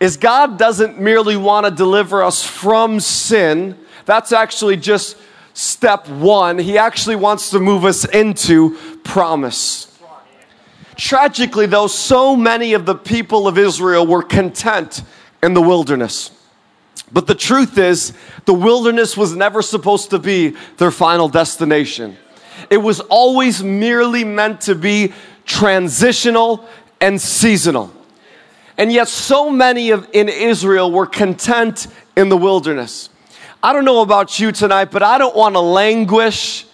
is 0.00 0.16
God 0.16 0.58
doesn't 0.58 0.98
merely 0.98 1.36
want 1.36 1.66
to 1.66 1.70
deliver 1.70 2.22
us 2.22 2.42
from 2.42 2.98
sin. 2.98 3.78
That's 4.06 4.32
actually 4.32 4.78
just 4.78 5.16
step 5.54 6.08
one, 6.08 6.58
he 6.58 6.78
actually 6.78 7.16
wants 7.16 7.50
to 7.50 7.60
move 7.60 7.84
us 7.84 8.04
into 8.04 8.76
promise. 9.04 9.88
Tragically, 10.96 11.66
though, 11.66 11.86
so 11.86 12.36
many 12.36 12.74
of 12.74 12.86
the 12.86 12.94
people 12.94 13.48
of 13.48 13.58
Israel 13.58 14.06
were 14.06 14.22
content 14.22 15.02
in 15.42 15.54
the 15.54 15.62
wilderness. 15.62 16.30
But 17.10 17.26
the 17.26 17.34
truth 17.34 17.76
is, 17.78 18.12
the 18.44 18.54
wilderness 18.54 19.16
was 19.16 19.34
never 19.34 19.62
supposed 19.62 20.10
to 20.10 20.18
be 20.18 20.56
their 20.78 20.90
final 20.90 21.28
destination. 21.28 22.16
It 22.70 22.78
was 22.78 23.00
always 23.00 23.62
merely 23.62 24.24
meant 24.24 24.62
to 24.62 24.74
be 24.74 25.12
transitional 25.44 26.66
and 27.00 27.20
seasonal. 27.20 27.92
And 28.78 28.92
yet, 28.92 29.08
so 29.08 29.50
many 29.50 29.90
of, 29.90 30.08
in 30.12 30.28
Israel 30.28 30.90
were 30.90 31.06
content 31.06 31.86
in 32.16 32.28
the 32.28 32.36
wilderness. 32.36 33.10
I 33.64 33.72
don't 33.72 33.84
know 33.84 34.02
about 34.02 34.40
you 34.40 34.50
tonight, 34.50 34.90
but 34.90 35.04
I 35.04 35.18
don't 35.18 35.36
want 35.36 35.54
to 35.54 35.60
languish 35.60 36.66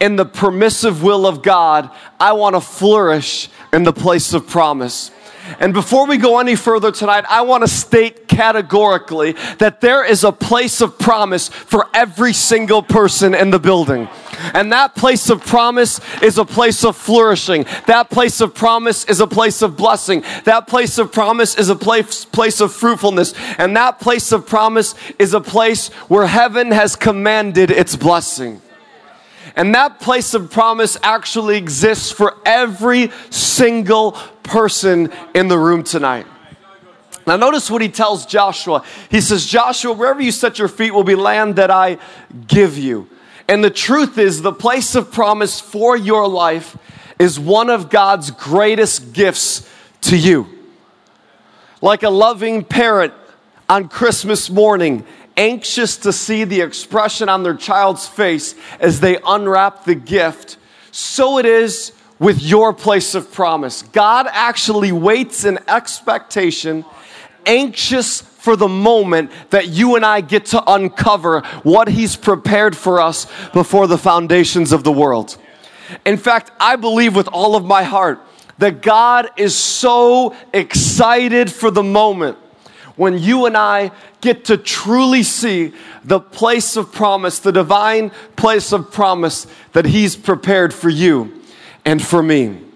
in 0.00 0.16
the 0.16 0.24
permissive 0.24 1.02
will 1.02 1.26
of 1.26 1.42
God. 1.42 1.90
I 2.18 2.32
want 2.32 2.56
to 2.56 2.60
flourish 2.60 3.48
in 3.72 3.84
the 3.84 3.92
place 3.92 4.32
of 4.32 4.48
promise. 4.48 5.12
And 5.60 5.72
before 5.72 6.06
we 6.06 6.18
go 6.18 6.40
any 6.40 6.56
further 6.56 6.90
tonight, 6.90 7.24
I 7.28 7.42
want 7.42 7.62
to 7.62 7.68
state 7.68 8.26
categorically 8.26 9.32
that 9.58 9.80
there 9.80 10.04
is 10.04 10.24
a 10.24 10.32
place 10.32 10.80
of 10.80 10.98
promise 10.98 11.48
for 11.48 11.86
every 11.94 12.32
single 12.32 12.82
person 12.82 13.34
in 13.34 13.50
the 13.50 13.58
building. 13.58 14.08
And 14.54 14.72
that 14.72 14.94
place 14.94 15.30
of 15.30 15.44
promise 15.44 16.00
is 16.22 16.38
a 16.38 16.44
place 16.44 16.84
of 16.84 16.96
flourishing. 16.96 17.64
That 17.86 18.10
place 18.10 18.40
of 18.40 18.54
promise 18.54 19.04
is 19.04 19.20
a 19.20 19.26
place 19.26 19.62
of 19.62 19.76
blessing. 19.76 20.22
That 20.44 20.66
place 20.66 20.98
of 20.98 21.12
promise 21.12 21.56
is 21.56 21.68
a 21.68 21.76
place, 21.76 22.24
place 22.24 22.60
of 22.60 22.72
fruitfulness. 22.72 23.34
And 23.58 23.76
that 23.76 24.00
place 24.00 24.32
of 24.32 24.46
promise 24.46 24.94
is 25.18 25.34
a 25.34 25.40
place 25.40 25.88
where 26.08 26.26
heaven 26.26 26.70
has 26.70 26.96
commanded 26.96 27.70
its 27.70 27.96
blessing. 27.96 28.62
And 29.56 29.74
that 29.74 30.00
place 30.00 30.34
of 30.34 30.50
promise 30.50 30.96
actually 31.02 31.56
exists 31.56 32.12
for 32.12 32.36
every 32.44 33.10
single 33.30 34.12
person 34.42 35.12
in 35.34 35.48
the 35.48 35.58
room 35.58 35.82
tonight. 35.82 36.26
Now, 37.26 37.36
notice 37.36 37.70
what 37.70 37.82
he 37.82 37.90
tells 37.90 38.24
Joshua. 38.24 38.84
He 39.10 39.20
says, 39.20 39.44
Joshua, 39.44 39.92
wherever 39.92 40.22
you 40.22 40.32
set 40.32 40.58
your 40.58 40.68
feet 40.68 40.92
will 40.94 41.04
be 41.04 41.14
land 41.14 41.56
that 41.56 41.70
I 41.70 41.98
give 42.46 42.78
you. 42.78 43.08
And 43.48 43.64
the 43.64 43.70
truth 43.70 44.18
is, 44.18 44.42
the 44.42 44.52
place 44.52 44.94
of 44.94 45.10
promise 45.10 45.58
for 45.58 45.96
your 45.96 46.28
life 46.28 46.76
is 47.18 47.40
one 47.40 47.70
of 47.70 47.88
God's 47.88 48.30
greatest 48.30 49.14
gifts 49.14 49.68
to 50.02 50.16
you. 50.16 50.46
Like 51.80 52.02
a 52.02 52.10
loving 52.10 52.62
parent 52.62 53.14
on 53.68 53.88
Christmas 53.88 54.50
morning, 54.50 55.04
anxious 55.36 55.96
to 55.98 56.12
see 56.12 56.44
the 56.44 56.60
expression 56.60 57.28
on 57.28 57.42
their 57.42 57.54
child's 57.54 58.06
face 58.06 58.54
as 58.80 59.00
they 59.00 59.18
unwrap 59.24 59.84
the 59.84 59.94
gift, 59.94 60.58
so 60.90 61.38
it 61.38 61.46
is 61.46 61.92
with 62.18 62.42
your 62.42 62.72
place 62.72 63.14
of 63.14 63.32
promise. 63.32 63.82
God 63.82 64.26
actually 64.30 64.90
waits 64.92 65.44
in 65.44 65.58
expectation, 65.68 66.84
anxious 67.46 68.20
for 68.20 68.56
the 68.56 68.68
moment 68.68 69.30
that 69.50 69.68
you 69.68 69.96
and 69.96 70.06
I 70.06 70.20
get 70.20 70.46
to 70.46 70.72
uncover 70.72 71.40
what 71.62 71.88
He's 71.88 72.16
prepared 72.16 72.76
for 72.76 73.00
us 73.00 73.26
before 73.52 73.86
the 73.86 73.98
foundations 73.98 74.72
of 74.72 74.84
the 74.84 74.92
world. 74.92 75.36
In 76.06 76.16
fact, 76.16 76.50
I 76.60 76.76
believe 76.76 77.16
with 77.16 77.28
all 77.28 77.56
of 77.56 77.64
my 77.64 77.82
heart 77.82 78.20
that 78.58 78.82
God 78.82 79.30
is 79.36 79.54
so 79.54 80.34
excited 80.52 81.52
for 81.52 81.70
the 81.70 81.82
moment 81.82 82.38
when 82.96 83.18
you 83.18 83.46
and 83.46 83.56
I 83.56 83.92
get 84.20 84.46
to 84.46 84.56
truly 84.56 85.22
see 85.22 85.72
the 86.04 86.18
place 86.18 86.76
of 86.76 86.92
promise, 86.92 87.38
the 87.38 87.52
divine 87.52 88.10
place 88.34 88.72
of 88.72 88.90
promise 88.90 89.46
that 89.72 89.84
He's 89.84 90.16
prepared 90.16 90.74
for 90.74 90.88
you 90.88 91.40
and 91.84 92.04
for 92.04 92.22
me. 92.22 92.67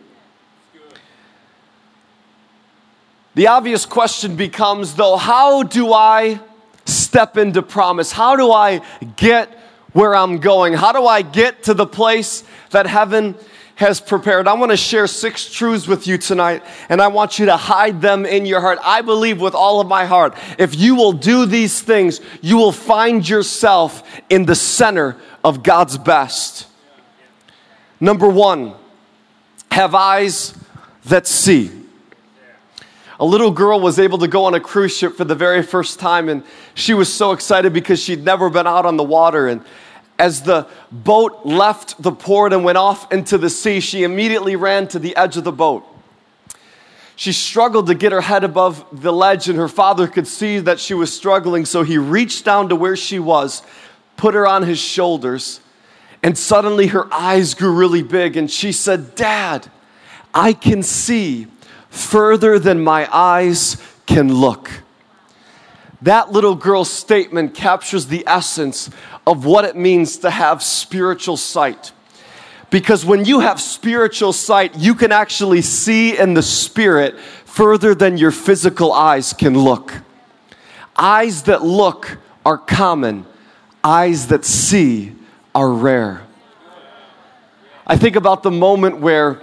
The 3.34 3.46
obvious 3.46 3.86
question 3.86 4.36
becomes, 4.36 4.94
though, 4.94 5.16
how 5.16 5.62
do 5.62 5.94
I 5.94 6.38
step 6.84 7.38
into 7.38 7.62
promise? 7.62 8.12
How 8.12 8.36
do 8.36 8.52
I 8.52 8.82
get 9.16 9.48
where 9.94 10.14
I'm 10.14 10.38
going? 10.38 10.74
How 10.74 10.92
do 10.92 11.06
I 11.06 11.22
get 11.22 11.62
to 11.64 11.74
the 11.74 11.86
place 11.86 12.44
that 12.70 12.86
heaven 12.86 13.34
has 13.76 14.02
prepared? 14.02 14.46
I 14.46 14.52
want 14.52 14.70
to 14.70 14.76
share 14.76 15.06
six 15.06 15.50
truths 15.50 15.88
with 15.88 16.06
you 16.06 16.18
tonight, 16.18 16.62
and 16.90 17.00
I 17.00 17.08
want 17.08 17.38
you 17.38 17.46
to 17.46 17.56
hide 17.56 18.02
them 18.02 18.26
in 18.26 18.44
your 18.44 18.60
heart. 18.60 18.78
I 18.82 19.00
believe 19.00 19.40
with 19.40 19.54
all 19.54 19.80
of 19.80 19.86
my 19.86 20.04
heart, 20.04 20.36
if 20.58 20.76
you 20.78 20.94
will 20.94 21.12
do 21.12 21.46
these 21.46 21.80
things, 21.80 22.20
you 22.42 22.58
will 22.58 22.72
find 22.72 23.26
yourself 23.26 24.02
in 24.28 24.44
the 24.44 24.54
center 24.54 25.16
of 25.42 25.62
God's 25.62 25.96
best. 25.96 26.66
Number 27.98 28.28
one, 28.28 28.74
have 29.70 29.94
eyes 29.94 30.54
that 31.06 31.26
see 31.26 31.81
a 33.22 33.24
little 33.24 33.52
girl 33.52 33.78
was 33.78 34.00
able 34.00 34.18
to 34.18 34.26
go 34.26 34.46
on 34.46 34.54
a 34.54 34.58
cruise 34.58 34.96
ship 34.96 35.14
for 35.16 35.22
the 35.22 35.36
very 35.36 35.62
first 35.62 36.00
time, 36.00 36.28
and 36.28 36.42
she 36.74 36.92
was 36.92 37.10
so 37.10 37.30
excited 37.30 37.72
because 37.72 38.02
she'd 38.02 38.24
never 38.24 38.50
been 38.50 38.66
out 38.66 38.84
on 38.84 38.96
the 38.96 39.04
water. 39.04 39.46
And 39.46 39.62
as 40.18 40.42
the 40.42 40.66
boat 40.90 41.46
left 41.46 42.02
the 42.02 42.10
port 42.10 42.52
and 42.52 42.64
went 42.64 42.78
off 42.78 43.12
into 43.12 43.38
the 43.38 43.48
sea, 43.48 43.78
she 43.78 44.02
immediately 44.02 44.56
ran 44.56 44.88
to 44.88 44.98
the 44.98 45.14
edge 45.14 45.36
of 45.36 45.44
the 45.44 45.52
boat. 45.52 45.86
She 47.14 47.32
struggled 47.32 47.86
to 47.86 47.94
get 47.94 48.10
her 48.10 48.22
head 48.22 48.42
above 48.42 48.84
the 48.90 49.12
ledge, 49.12 49.48
and 49.48 49.56
her 49.56 49.68
father 49.68 50.08
could 50.08 50.26
see 50.26 50.58
that 50.58 50.80
she 50.80 50.92
was 50.92 51.14
struggling, 51.14 51.64
so 51.64 51.84
he 51.84 51.98
reached 51.98 52.44
down 52.44 52.70
to 52.70 52.74
where 52.74 52.96
she 52.96 53.20
was, 53.20 53.62
put 54.16 54.34
her 54.34 54.48
on 54.48 54.64
his 54.64 54.80
shoulders, 54.80 55.60
and 56.24 56.36
suddenly 56.36 56.88
her 56.88 57.06
eyes 57.14 57.54
grew 57.54 57.72
really 57.72 58.02
big, 58.02 58.36
and 58.36 58.50
she 58.50 58.72
said, 58.72 59.14
Dad, 59.14 59.70
I 60.34 60.52
can 60.52 60.82
see 60.82 61.46
further 61.92 62.58
than 62.58 62.82
my 62.82 63.06
eyes 63.14 63.76
can 64.06 64.32
look. 64.32 64.70
That 66.00 66.32
little 66.32 66.54
girl's 66.54 66.90
statement 66.90 67.54
captures 67.54 68.06
the 68.06 68.24
essence 68.26 68.88
of 69.26 69.44
what 69.44 69.66
it 69.66 69.76
means 69.76 70.16
to 70.18 70.30
have 70.30 70.62
spiritual 70.62 71.36
sight. 71.36 71.92
Because 72.70 73.04
when 73.04 73.26
you 73.26 73.40
have 73.40 73.60
spiritual 73.60 74.32
sight, 74.32 74.74
you 74.76 74.94
can 74.94 75.12
actually 75.12 75.60
see 75.60 76.18
in 76.18 76.32
the 76.32 76.42
spirit 76.42 77.20
further 77.44 77.94
than 77.94 78.16
your 78.16 78.30
physical 78.30 78.90
eyes 78.90 79.34
can 79.34 79.56
look. 79.56 79.92
Eyes 80.96 81.42
that 81.42 81.62
look 81.62 82.16
are 82.44 82.56
common, 82.56 83.26
eyes 83.84 84.28
that 84.28 84.46
see 84.46 85.14
are 85.54 85.70
rare. 85.70 86.22
I 87.86 87.98
think 87.98 88.16
about 88.16 88.42
the 88.42 88.50
moment 88.50 88.98
where 88.98 89.40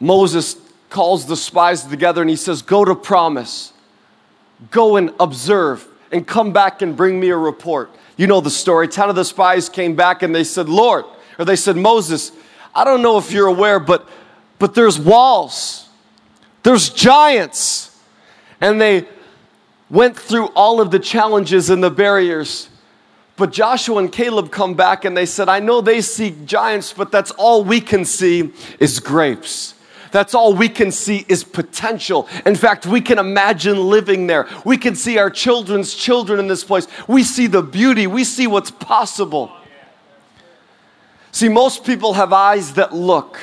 Moses 0.00 0.63
calls 0.94 1.26
the 1.26 1.36
spies 1.36 1.82
together 1.82 2.20
and 2.20 2.30
he 2.30 2.36
says, 2.36 2.62
Go 2.62 2.84
to 2.84 2.94
promise, 2.94 3.72
go 4.70 4.94
and 4.94 5.12
observe, 5.18 5.84
and 6.12 6.24
come 6.24 6.52
back 6.52 6.82
and 6.82 6.96
bring 6.96 7.18
me 7.18 7.30
a 7.30 7.36
report. 7.36 7.90
You 8.16 8.28
know 8.28 8.40
the 8.40 8.48
story. 8.48 8.86
Ten 8.86 9.10
of 9.10 9.16
the 9.16 9.24
spies 9.24 9.68
came 9.68 9.96
back 9.96 10.22
and 10.22 10.32
they 10.32 10.44
said, 10.44 10.68
Lord, 10.68 11.04
or 11.36 11.44
they 11.44 11.56
said, 11.56 11.76
Moses, 11.76 12.30
I 12.72 12.84
don't 12.84 13.02
know 13.02 13.18
if 13.18 13.32
you're 13.32 13.48
aware, 13.48 13.80
but, 13.80 14.08
but 14.60 14.76
there's 14.76 14.96
walls, 14.96 15.88
there's 16.62 16.90
giants. 16.90 18.00
And 18.60 18.80
they 18.80 19.08
went 19.90 20.16
through 20.16 20.46
all 20.54 20.80
of 20.80 20.92
the 20.92 21.00
challenges 21.00 21.70
and 21.70 21.82
the 21.82 21.90
barriers. 21.90 22.68
But 23.36 23.52
Joshua 23.52 23.98
and 23.98 24.12
Caleb 24.12 24.52
come 24.52 24.74
back 24.74 25.04
and 25.04 25.16
they 25.16 25.26
said, 25.26 25.48
I 25.48 25.58
know 25.58 25.80
they 25.80 26.00
see 26.00 26.36
giants, 26.46 26.92
but 26.92 27.10
that's 27.10 27.32
all 27.32 27.64
we 27.64 27.80
can 27.80 28.04
see 28.04 28.52
is 28.78 29.00
grapes. 29.00 29.74
That's 30.14 30.32
all 30.32 30.54
we 30.54 30.68
can 30.68 30.92
see 30.92 31.26
is 31.28 31.42
potential. 31.42 32.28
In 32.46 32.54
fact, 32.54 32.86
we 32.86 33.00
can 33.00 33.18
imagine 33.18 33.76
living 33.76 34.28
there. 34.28 34.46
We 34.64 34.78
can 34.78 34.94
see 34.94 35.18
our 35.18 35.28
children's 35.28 35.92
children 35.92 36.38
in 36.38 36.46
this 36.46 36.62
place. 36.62 36.86
We 37.08 37.24
see 37.24 37.48
the 37.48 37.62
beauty, 37.62 38.06
we 38.06 38.22
see 38.22 38.46
what's 38.46 38.70
possible. 38.70 39.50
See, 41.32 41.48
most 41.48 41.84
people 41.84 42.12
have 42.12 42.32
eyes 42.32 42.74
that 42.74 42.94
look, 42.94 43.40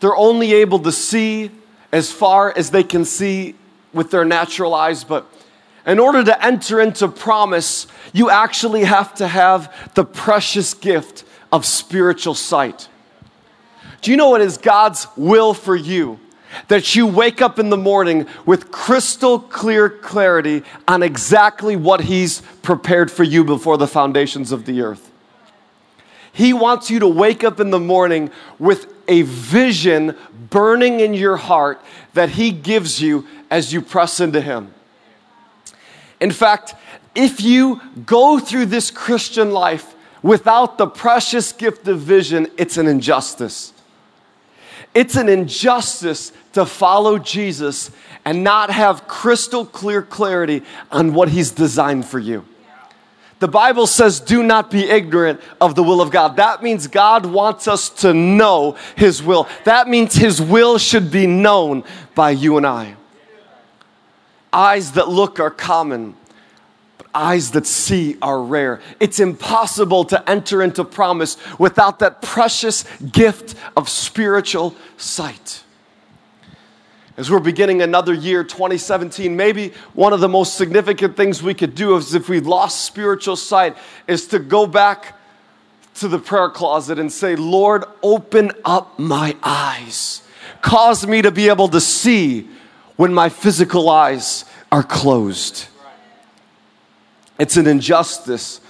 they're 0.00 0.16
only 0.16 0.54
able 0.54 0.78
to 0.78 0.92
see 0.92 1.50
as 1.92 2.10
far 2.10 2.56
as 2.56 2.70
they 2.70 2.84
can 2.84 3.04
see 3.04 3.54
with 3.92 4.10
their 4.10 4.24
natural 4.24 4.74
eyes, 4.74 5.04
but 5.04 5.30
in 5.86 5.98
order 5.98 6.24
to 6.24 6.42
enter 6.42 6.80
into 6.80 7.08
promise, 7.08 7.86
you 8.14 8.30
actually 8.30 8.84
have 8.84 9.14
to 9.16 9.28
have 9.28 9.92
the 9.94 10.06
precious 10.06 10.72
gift 10.72 11.24
of 11.52 11.66
spiritual 11.66 12.34
sight. 12.34 12.88
Do 14.00 14.10
you 14.10 14.16
know 14.16 14.30
what 14.30 14.40
is 14.40 14.58
God's 14.58 15.06
will 15.16 15.54
for 15.54 15.76
you? 15.76 16.20
That 16.68 16.96
you 16.96 17.06
wake 17.06 17.42
up 17.42 17.58
in 17.58 17.68
the 17.68 17.76
morning 17.76 18.26
with 18.46 18.70
crystal 18.70 19.38
clear 19.38 19.90
clarity 19.90 20.62
on 20.86 21.02
exactly 21.02 21.76
what 21.76 22.02
He's 22.02 22.40
prepared 22.62 23.10
for 23.10 23.22
you 23.22 23.44
before 23.44 23.76
the 23.76 23.86
foundations 23.86 24.50
of 24.50 24.64
the 24.64 24.80
earth. 24.80 25.10
He 26.32 26.52
wants 26.52 26.90
you 26.90 27.00
to 27.00 27.08
wake 27.08 27.44
up 27.44 27.60
in 27.60 27.70
the 27.70 27.80
morning 27.80 28.30
with 28.58 28.92
a 29.08 29.22
vision 29.22 30.16
burning 30.50 31.00
in 31.00 31.12
your 31.12 31.36
heart 31.36 31.82
that 32.14 32.30
He 32.30 32.50
gives 32.50 33.00
you 33.00 33.26
as 33.50 33.72
you 33.72 33.82
press 33.82 34.20
into 34.20 34.40
Him. 34.40 34.72
In 36.20 36.30
fact, 36.30 36.74
if 37.14 37.40
you 37.40 37.80
go 38.06 38.38
through 38.38 38.66
this 38.66 38.90
Christian 38.90 39.50
life 39.50 39.94
without 40.22 40.78
the 40.78 40.86
precious 40.86 41.52
gift 41.52 41.88
of 41.88 42.00
vision, 42.00 42.48
it's 42.56 42.76
an 42.76 42.86
injustice. 42.86 43.72
It's 44.98 45.14
an 45.14 45.28
injustice 45.28 46.32
to 46.54 46.66
follow 46.66 47.20
Jesus 47.20 47.92
and 48.24 48.42
not 48.42 48.68
have 48.68 49.06
crystal 49.06 49.64
clear 49.64 50.02
clarity 50.02 50.64
on 50.90 51.14
what 51.14 51.28
He's 51.28 51.52
designed 51.52 52.04
for 52.04 52.18
you. 52.18 52.44
The 53.38 53.46
Bible 53.46 53.86
says, 53.86 54.18
do 54.18 54.42
not 54.42 54.72
be 54.72 54.90
ignorant 54.90 55.40
of 55.60 55.76
the 55.76 55.84
will 55.84 56.00
of 56.00 56.10
God. 56.10 56.34
That 56.34 56.64
means 56.64 56.88
God 56.88 57.26
wants 57.26 57.68
us 57.68 57.90
to 58.00 58.12
know 58.12 58.76
His 58.96 59.22
will. 59.22 59.46
That 59.62 59.86
means 59.86 60.16
His 60.16 60.42
will 60.42 60.78
should 60.78 61.12
be 61.12 61.28
known 61.28 61.84
by 62.16 62.30
you 62.30 62.56
and 62.56 62.66
I. 62.66 62.96
Eyes 64.52 64.90
that 64.92 65.08
look 65.08 65.38
are 65.38 65.52
common, 65.52 66.16
eyes 67.14 67.52
that 67.52 67.66
see 67.66 68.16
are 68.22 68.42
rare. 68.42 68.80
It's 69.00 69.20
impossible 69.20 70.04
to 70.06 70.30
enter 70.30 70.62
into 70.62 70.84
promise 70.84 71.36
without 71.58 71.98
that 72.00 72.22
precious 72.22 72.84
gift 73.00 73.54
of 73.76 73.88
spiritual 73.88 74.74
sight. 74.96 75.62
As 77.16 77.30
we're 77.30 77.40
beginning 77.40 77.82
another 77.82 78.14
year, 78.14 78.44
2017, 78.44 79.34
maybe 79.36 79.72
one 79.94 80.12
of 80.12 80.20
the 80.20 80.28
most 80.28 80.56
significant 80.56 81.16
things 81.16 81.42
we 81.42 81.52
could 81.52 81.74
do 81.74 81.96
is 81.96 82.14
if 82.14 82.28
we 82.28 82.38
lost 82.38 82.84
spiritual 82.84 83.34
sight, 83.34 83.76
is 84.06 84.28
to 84.28 84.38
go 84.38 84.68
back 84.68 85.18
to 85.96 86.06
the 86.06 86.20
prayer 86.20 86.48
closet 86.48 87.00
and 87.00 87.12
say, 87.12 87.34
Lord, 87.34 87.84
open 88.04 88.52
up 88.64 89.00
my 89.00 89.36
eyes. 89.42 90.22
Cause 90.62 91.06
me 91.06 91.22
to 91.22 91.32
be 91.32 91.48
able 91.48 91.68
to 91.68 91.80
see 91.80 92.48
when 92.94 93.12
my 93.12 93.28
physical 93.28 93.90
eyes 93.90 94.44
are 94.70 94.84
closed. 94.84 95.66
It's 97.38 97.56
an 97.56 97.66
injustice, 97.66 98.60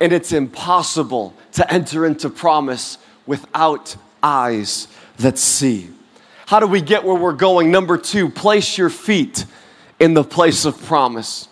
and 0.00 0.12
it's 0.12 0.32
impossible 0.32 1.34
to 1.52 1.72
enter 1.72 2.06
into 2.06 2.30
promise 2.30 2.98
without 3.26 3.96
eyes 4.22 4.88
that 5.18 5.38
see. 5.38 5.90
How 6.46 6.60
do 6.60 6.66
we 6.66 6.80
get 6.80 7.04
where 7.04 7.14
we're 7.14 7.32
going? 7.32 7.70
Number 7.70 7.98
two, 7.98 8.30
place 8.30 8.78
your 8.78 8.88
feet 8.88 9.44
in 10.00 10.14
the 10.14 10.24
place 10.24 10.64
of 10.64 10.82
promise. 10.84 11.48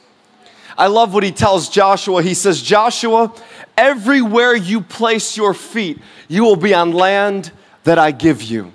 I 0.78 0.86
love 0.86 1.12
what 1.12 1.22
he 1.22 1.32
tells 1.32 1.68
Joshua. 1.68 2.22
He 2.22 2.34
says, 2.34 2.62
Joshua, 2.62 3.32
everywhere 3.76 4.54
you 4.54 4.80
place 4.80 5.36
your 5.36 5.54
feet, 5.54 5.98
you 6.28 6.44
will 6.44 6.56
be 6.56 6.74
on 6.74 6.92
land 6.92 7.50
that 7.84 7.98
I 7.98 8.10
give 8.10 8.42
you. 8.42 8.72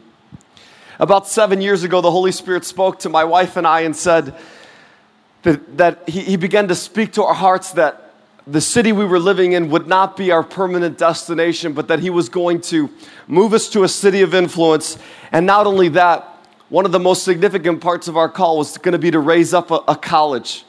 About 0.99 1.27
seven 1.27 1.61
years 1.61 1.83
ago, 1.83 2.01
the 2.01 2.11
Holy 2.11 2.31
Spirit 2.31 2.65
spoke 2.65 2.99
to 2.99 3.09
my 3.09 3.23
wife 3.23 3.57
and 3.57 3.65
I 3.65 3.81
and 3.81 3.95
said, 3.95 4.35
that, 5.43 5.77
that 5.77 6.09
he, 6.09 6.21
he 6.21 6.37
began 6.37 6.67
to 6.67 6.75
speak 6.75 7.13
to 7.13 7.23
our 7.23 7.33
hearts 7.33 7.71
that 7.73 8.13
the 8.47 8.61
city 8.61 8.91
we 8.91 9.05
were 9.05 9.19
living 9.19 9.53
in 9.53 9.69
would 9.69 9.87
not 9.87 10.17
be 10.17 10.31
our 10.31 10.43
permanent 10.43 10.97
destination, 10.97 11.73
but 11.73 11.87
that 11.87 11.99
he 11.99 12.09
was 12.09 12.29
going 12.29 12.61
to 12.61 12.89
move 13.27 13.53
us 13.53 13.69
to 13.69 13.83
a 13.83 13.87
city 13.87 14.21
of 14.21 14.33
influence. 14.33 14.97
And 15.31 15.45
not 15.45 15.67
only 15.67 15.89
that, 15.89 16.27
one 16.69 16.85
of 16.85 16.91
the 16.91 16.99
most 16.99 17.23
significant 17.23 17.81
parts 17.81 18.07
of 18.07 18.17
our 18.17 18.29
call 18.29 18.57
was 18.57 18.77
going 18.77 18.93
to 18.93 18.99
be 18.99 19.11
to 19.11 19.19
raise 19.19 19.53
up 19.53 19.71
a, 19.71 19.81
a 19.87 19.95
college, 19.95 20.65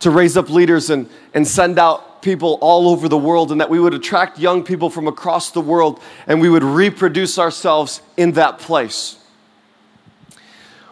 to 0.00 0.10
raise 0.10 0.36
up 0.36 0.50
leaders 0.50 0.90
and, 0.90 1.08
and 1.34 1.46
send 1.46 1.78
out 1.78 2.22
people 2.22 2.58
all 2.60 2.88
over 2.88 3.08
the 3.08 3.18
world, 3.18 3.50
and 3.50 3.60
that 3.60 3.70
we 3.70 3.80
would 3.80 3.94
attract 3.94 4.38
young 4.38 4.62
people 4.62 4.90
from 4.90 5.08
across 5.08 5.50
the 5.50 5.60
world 5.60 6.00
and 6.26 6.40
we 6.40 6.48
would 6.48 6.64
reproduce 6.64 7.38
ourselves 7.38 8.02
in 8.16 8.32
that 8.32 8.58
place. 8.58 9.16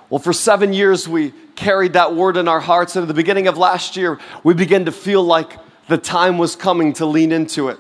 Well, 0.09 0.21
for 0.21 0.33
seven 0.33 0.73
years, 0.73 1.09
we 1.09 1.33
carried 1.57 1.95
that 1.95 2.15
word 2.15 2.37
in 2.37 2.47
our 2.47 2.61
hearts. 2.61 2.95
And 2.95 3.03
at 3.03 3.09
the 3.09 3.15
beginning 3.15 3.49
of 3.49 3.59
last 3.59 3.97
year, 3.97 4.19
we 4.45 4.55
began 4.55 4.85
to 4.85 4.93
feel 4.93 5.23
like 5.25 5.59
the 5.89 5.99
time 5.99 6.39
was 6.39 6.55
coming 6.55 6.93
to 6.95 7.07
lean 7.07 7.33
into 7.33 7.69
it. 7.69 7.79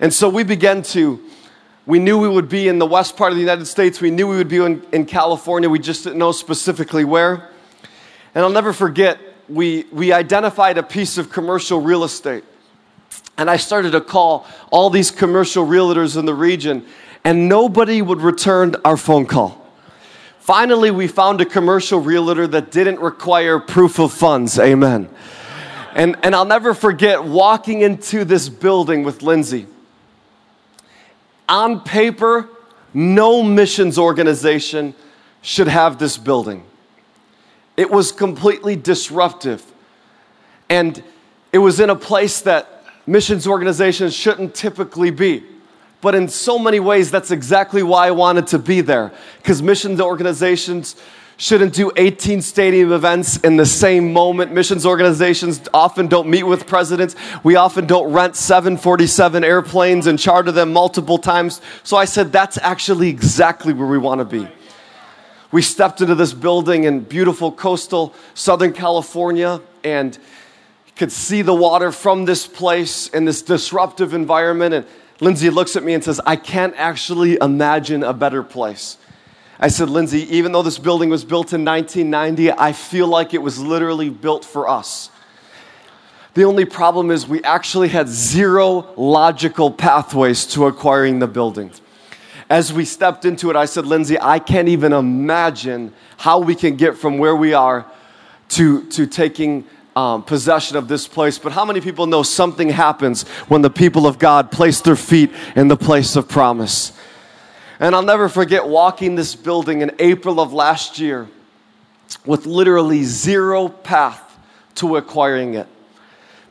And 0.00 0.12
so 0.12 0.28
we 0.28 0.42
began 0.44 0.82
to 0.82 1.20
We 1.86 1.98
knew 1.98 2.18
we 2.18 2.28
would 2.28 2.50
be 2.50 2.68
in 2.68 2.78
the 2.78 2.86
west 2.86 3.16
part 3.16 3.32
of 3.32 3.36
the 3.36 3.40
United 3.40 3.64
States. 3.64 3.98
We 3.98 4.10
knew 4.10 4.28
we 4.28 4.36
would 4.36 4.48
be 4.48 4.58
in, 4.58 4.84
in 4.92 5.06
California. 5.06 5.70
We 5.70 5.78
just 5.78 6.04
didn't 6.04 6.18
know 6.18 6.32
specifically 6.32 7.02
where. 7.02 7.48
And 8.34 8.44
I'll 8.44 8.52
never 8.52 8.74
forget, 8.74 9.18
we, 9.48 9.86
we 9.90 10.12
identified 10.12 10.76
a 10.76 10.82
piece 10.82 11.16
of 11.16 11.30
commercial 11.30 11.80
real 11.80 12.04
estate. 12.04 12.44
And 13.38 13.48
I 13.48 13.56
started 13.56 13.92
to 13.92 14.02
call 14.02 14.46
all 14.70 14.90
these 14.90 15.10
commercial 15.10 15.66
realtors 15.66 16.18
in 16.18 16.26
the 16.26 16.34
region, 16.34 16.84
and 17.24 17.48
nobody 17.48 18.02
would 18.02 18.20
return 18.20 18.76
our 18.84 18.98
phone 18.98 19.24
call. 19.24 19.66
Finally, 20.48 20.90
we 20.90 21.06
found 21.06 21.42
a 21.42 21.44
commercial 21.44 22.00
realtor 22.00 22.46
that 22.46 22.70
didn't 22.70 22.98
require 23.00 23.58
proof 23.58 23.98
of 23.98 24.10
funds. 24.10 24.58
Amen. 24.58 25.06
And, 25.92 26.16
and 26.22 26.34
I'll 26.34 26.46
never 26.46 26.72
forget 26.72 27.22
walking 27.22 27.82
into 27.82 28.24
this 28.24 28.48
building 28.48 29.02
with 29.02 29.20
Lindsay 29.20 29.66
on 31.50 31.82
paper, 31.82 32.48
no 32.94 33.42
missions 33.42 33.98
organization 33.98 34.94
should 35.42 35.68
have 35.68 35.98
this 35.98 36.16
building. 36.16 36.64
It 37.76 37.90
was 37.90 38.10
completely 38.10 38.74
disruptive. 38.74 39.62
And 40.70 41.04
it 41.52 41.58
was 41.58 41.78
in 41.78 41.90
a 41.90 41.96
place 41.96 42.40
that 42.40 42.84
missions 43.06 43.46
organizations 43.46 44.14
shouldn't 44.14 44.54
typically 44.54 45.10
be. 45.10 45.44
But 46.00 46.14
in 46.14 46.28
so 46.28 46.58
many 46.58 46.80
ways, 46.80 47.10
that's 47.10 47.30
exactly 47.30 47.82
why 47.82 48.06
I 48.06 48.10
wanted 48.12 48.46
to 48.48 48.58
be 48.58 48.80
there. 48.80 49.12
Because 49.38 49.62
missions 49.62 50.00
organizations 50.00 50.94
shouldn't 51.38 51.72
do 51.72 51.90
18 51.96 52.42
stadium 52.42 52.92
events 52.92 53.36
in 53.38 53.56
the 53.56 53.66
same 53.66 54.12
moment. 54.12 54.52
Missions 54.52 54.84
organizations 54.84 55.60
often 55.72 56.08
don't 56.08 56.28
meet 56.28 56.42
with 56.42 56.66
presidents. 56.66 57.14
We 57.44 57.54
often 57.54 57.86
don't 57.86 58.12
rent 58.12 58.34
747 58.34 59.44
airplanes 59.44 60.08
and 60.08 60.18
charter 60.18 60.50
them 60.50 60.72
multiple 60.72 61.16
times. 61.16 61.60
So 61.84 61.96
I 61.96 62.06
said, 62.06 62.32
that's 62.32 62.58
actually 62.58 63.08
exactly 63.08 63.72
where 63.72 63.86
we 63.86 63.98
want 63.98 64.20
to 64.20 64.24
be. 64.24 64.48
We 65.50 65.62
stepped 65.62 66.00
into 66.00 66.16
this 66.16 66.34
building 66.34 66.84
in 66.84 67.00
beautiful 67.00 67.52
coastal 67.52 68.14
Southern 68.34 68.72
California 68.72 69.60
and 69.82 70.18
could 70.96 71.12
see 71.12 71.42
the 71.42 71.54
water 71.54 71.92
from 71.92 72.24
this 72.24 72.46
place 72.48 73.08
in 73.08 73.24
this 73.24 73.42
disruptive 73.42 74.12
environment. 74.12 74.74
And 74.74 74.86
Lindsay 75.20 75.50
looks 75.50 75.74
at 75.76 75.82
me 75.82 75.94
and 75.94 76.04
says, 76.04 76.20
I 76.24 76.36
can't 76.36 76.74
actually 76.76 77.38
imagine 77.40 78.04
a 78.04 78.12
better 78.12 78.42
place. 78.42 78.98
I 79.58 79.68
said, 79.68 79.90
Lindsay, 79.90 80.20
even 80.36 80.52
though 80.52 80.62
this 80.62 80.78
building 80.78 81.10
was 81.10 81.24
built 81.24 81.52
in 81.52 81.64
1990, 81.64 82.52
I 82.52 82.72
feel 82.72 83.08
like 83.08 83.34
it 83.34 83.42
was 83.42 83.58
literally 83.58 84.08
built 84.08 84.44
for 84.44 84.68
us. 84.68 85.10
The 86.34 86.44
only 86.44 86.64
problem 86.64 87.10
is 87.10 87.26
we 87.26 87.42
actually 87.42 87.88
had 87.88 88.06
zero 88.08 88.92
logical 88.96 89.72
pathways 89.72 90.46
to 90.46 90.66
acquiring 90.66 91.18
the 91.18 91.26
building. 91.26 91.72
As 92.48 92.72
we 92.72 92.84
stepped 92.84 93.24
into 93.24 93.50
it, 93.50 93.56
I 93.56 93.64
said, 93.64 93.86
Lindsay, 93.86 94.16
I 94.20 94.38
can't 94.38 94.68
even 94.68 94.92
imagine 94.92 95.92
how 96.16 96.38
we 96.38 96.54
can 96.54 96.76
get 96.76 96.96
from 96.96 97.18
where 97.18 97.34
we 97.34 97.54
are 97.54 97.84
to, 98.50 98.88
to 98.90 99.06
taking 99.06 99.64
um, 99.98 100.22
possession 100.22 100.76
of 100.76 100.86
this 100.86 101.08
place. 101.08 101.38
But 101.38 101.50
how 101.50 101.64
many 101.64 101.80
people 101.80 102.06
know 102.06 102.22
something 102.22 102.68
happens 102.68 103.26
when 103.48 103.62
the 103.62 103.70
people 103.70 104.06
of 104.06 104.20
God 104.20 104.52
place 104.52 104.80
their 104.80 104.94
feet 104.94 105.32
in 105.56 105.66
the 105.66 105.76
place 105.76 106.14
of 106.14 106.28
promise? 106.28 106.92
And 107.80 107.96
I'll 107.96 108.02
never 108.02 108.28
forget 108.28 108.68
walking 108.68 109.16
this 109.16 109.34
building 109.34 109.80
in 109.80 109.90
April 109.98 110.38
of 110.40 110.52
last 110.52 111.00
year 111.00 111.28
with 112.24 112.46
literally 112.46 113.02
zero 113.02 113.68
path 113.68 114.38
to 114.76 114.96
acquiring 114.96 115.54
it. 115.54 115.66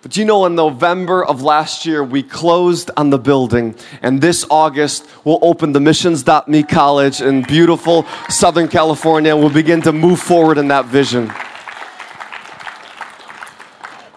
But 0.02 0.18
you 0.18 0.26
know, 0.26 0.46
in 0.46 0.56
November 0.56 1.26
of 1.26 1.42
last 1.42 1.86
year, 1.86 2.04
we 2.04 2.24
closed 2.24 2.92
on 2.98 3.10
the 3.10 3.18
building, 3.18 3.76
and 4.02 4.22
this 4.22 4.46
August, 4.50 5.08
we'll 5.24 5.40
open 5.42 5.72
the 5.72 5.80
Missions.me 5.80 6.64
College 6.64 7.22
in 7.22 7.44
beautiful 7.44 8.06
Southern 8.30 8.68
California, 8.68 9.32
and 9.32 9.40
we'll 9.40 9.50
begin 9.54 9.82
to 9.82 9.92
move 9.92 10.20
forward 10.20 10.58
in 10.58 10.68
that 10.68 10.86
vision. 10.86 11.32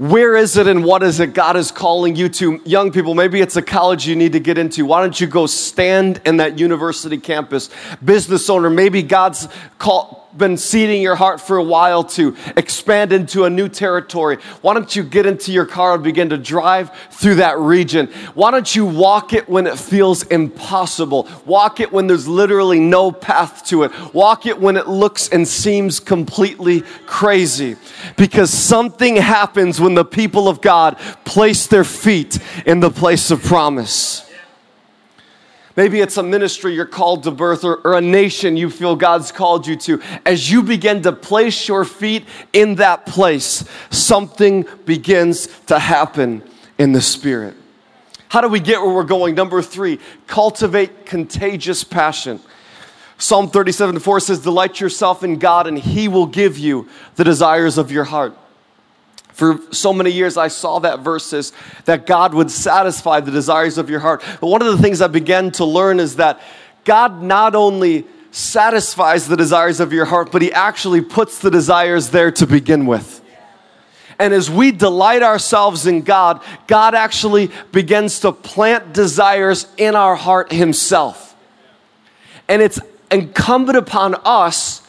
Where 0.00 0.34
is 0.34 0.56
it 0.56 0.66
and 0.66 0.82
what 0.82 1.02
is 1.02 1.20
it 1.20 1.34
God 1.34 1.58
is 1.58 1.70
calling 1.70 2.16
you 2.16 2.30
to? 2.30 2.58
Young 2.64 2.90
people, 2.90 3.14
maybe 3.14 3.42
it's 3.42 3.56
a 3.56 3.60
college 3.60 4.08
you 4.08 4.16
need 4.16 4.32
to 4.32 4.40
get 4.40 4.56
into. 4.56 4.86
Why 4.86 5.02
don't 5.02 5.20
you 5.20 5.26
go 5.26 5.44
stand 5.44 6.22
in 6.24 6.38
that 6.38 6.58
university 6.58 7.18
campus? 7.18 7.68
Business 8.02 8.48
owner, 8.48 8.70
maybe 8.70 9.02
God's 9.02 9.46
call, 9.78 10.19
been 10.36 10.56
seeding 10.56 11.02
your 11.02 11.16
heart 11.16 11.40
for 11.40 11.56
a 11.56 11.62
while 11.62 12.04
to 12.04 12.36
expand 12.56 13.12
into 13.12 13.44
a 13.44 13.50
new 13.50 13.68
territory, 13.68 14.36
why 14.62 14.74
don't 14.74 14.94
you 14.94 15.02
get 15.02 15.26
into 15.26 15.52
your 15.52 15.66
car 15.66 15.94
and 15.94 16.04
begin 16.04 16.28
to 16.30 16.38
drive 16.38 16.90
through 17.10 17.36
that 17.36 17.58
region? 17.58 18.06
Why 18.34 18.50
don't 18.50 18.74
you 18.74 18.86
walk 18.86 19.32
it 19.32 19.48
when 19.48 19.66
it 19.66 19.78
feels 19.78 20.22
impossible? 20.24 21.28
Walk 21.44 21.80
it 21.80 21.92
when 21.92 22.06
there's 22.06 22.28
literally 22.28 22.80
no 22.80 23.12
path 23.12 23.66
to 23.66 23.82
it. 23.84 24.14
Walk 24.14 24.46
it 24.46 24.58
when 24.58 24.76
it 24.76 24.86
looks 24.86 25.28
and 25.28 25.46
seems 25.46 26.00
completely 26.00 26.82
crazy. 27.06 27.76
Because 28.16 28.50
something 28.50 29.16
happens 29.16 29.80
when 29.80 29.94
the 29.94 30.04
people 30.04 30.48
of 30.48 30.60
God 30.60 30.96
place 31.24 31.66
their 31.66 31.84
feet 31.84 32.38
in 32.66 32.80
the 32.80 32.90
place 32.90 33.30
of 33.30 33.42
promise. 33.42 34.29
Maybe 35.80 36.00
it's 36.00 36.18
a 36.18 36.22
ministry 36.22 36.74
you're 36.74 36.84
called 36.84 37.22
to 37.22 37.30
birth 37.30 37.64
or, 37.64 37.76
or, 37.76 37.96
a 37.96 38.02
nation 38.02 38.54
you 38.54 38.68
feel 38.68 38.96
God's 38.96 39.32
called 39.32 39.66
you 39.66 39.76
to. 39.76 40.02
As 40.26 40.50
you 40.50 40.62
begin 40.62 41.00
to 41.04 41.12
place 41.12 41.68
your 41.68 41.86
feet 41.86 42.26
in 42.52 42.74
that 42.74 43.06
place, 43.06 43.64
something 43.88 44.66
begins 44.84 45.46
to 45.68 45.78
happen 45.78 46.42
in 46.76 46.92
the 46.92 47.00
spirit. 47.00 47.56
How 48.28 48.42
do 48.42 48.48
we 48.48 48.60
get 48.60 48.82
where 48.82 48.94
we're 48.94 49.04
going? 49.04 49.34
Number 49.34 49.62
three, 49.62 50.00
cultivate 50.26 51.06
contagious 51.06 51.82
passion. 51.82 52.40
Psalm 53.16 53.48
37 53.48 54.00
4 54.00 54.20
says, 54.20 54.40
Delight 54.40 54.80
yourself 54.80 55.24
in 55.24 55.38
God, 55.38 55.66
and 55.66 55.78
He 55.78 56.08
will 56.08 56.26
give 56.26 56.58
you 56.58 56.90
the 57.14 57.24
desires 57.24 57.78
of 57.78 57.90
your 57.90 58.04
heart. 58.04 58.36
For 59.40 59.58
so 59.70 59.94
many 59.94 60.10
years, 60.10 60.36
I 60.36 60.48
saw 60.48 60.80
that 60.80 60.98
verse 60.98 61.30
verses 61.30 61.54
that 61.86 62.04
God 62.04 62.34
would 62.34 62.50
satisfy 62.50 63.20
the 63.20 63.30
desires 63.30 63.78
of 63.78 63.88
your 63.88 64.00
heart. 64.00 64.22
But 64.38 64.48
one 64.48 64.60
of 64.60 64.68
the 64.76 64.82
things 64.82 65.00
I 65.00 65.06
began 65.06 65.50
to 65.52 65.64
learn 65.64 65.98
is 65.98 66.16
that 66.16 66.42
God 66.84 67.22
not 67.22 67.54
only 67.54 68.04
satisfies 68.32 69.26
the 69.26 69.38
desires 69.38 69.80
of 69.80 69.94
your 69.94 70.04
heart, 70.04 70.30
but 70.30 70.42
He 70.42 70.52
actually 70.52 71.00
puts 71.00 71.38
the 71.38 71.50
desires 71.50 72.10
there 72.10 72.30
to 72.32 72.46
begin 72.46 72.84
with. 72.84 73.22
And 74.18 74.34
as 74.34 74.50
we 74.50 74.72
delight 74.72 75.22
ourselves 75.22 75.86
in 75.86 76.02
God, 76.02 76.42
God 76.66 76.94
actually 76.94 77.50
begins 77.72 78.20
to 78.20 78.32
plant 78.32 78.92
desires 78.92 79.66
in 79.78 79.96
our 79.96 80.16
heart 80.16 80.52
Himself. 80.52 81.34
And 82.46 82.60
it's 82.60 82.78
incumbent 83.10 83.78
upon 83.78 84.16
us 84.22 84.82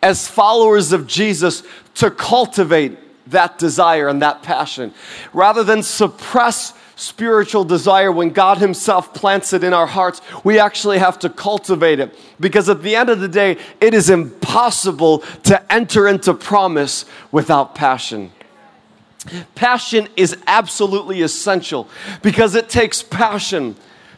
as 0.00 0.28
followers 0.28 0.92
of 0.92 1.08
Jesus 1.08 1.64
to 1.94 2.08
cultivate 2.10 2.98
that 3.28 3.58
desire 3.58 4.08
and 4.08 4.22
that 4.22 4.42
passion. 4.42 4.92
Rather 5.32 5.64
than 5.64 5.82
suppress 5.82 6.74
spiritual 6.96 7.64
desire 7.64 8.10
when 8.10 8.30
God 8.30 8.58
Himself 8.58 9.12
plants 9.12 9.52
it 9.52 9.62
in 9.62 9.74
our 9.74 9.86
hearts, 9.86 10.20
we 10.44 10.58
actually 10.58 10.98
have 10.98 11.18
to 11.20 11.28
cultivate 11.28 12.00
it. 12.00 12.18
Because 12.40 12.68
at 12.68 12.82
the 12.82 12.96
end 12.96 13.10
of 13.10 13.20
the 13.20 13.28
day, 13.28 13.58
it 13.80 13.94
is 13.94 14.10
impossible 14.10 15.18
to 15.44 15.72
enter 15.72 16.08
into 16.08 16.34
promise 16.34 17.04
without 17.30 17.74
passion. 17.74 18.32
Passion 19.54 20.08
is 20.16 20.36
absolutely 20.46 21.22
essential 21.22 21.88
because 22.22 22.54
it 22.54 22.68
takes 22.68 23.02
passion 23.02 23.76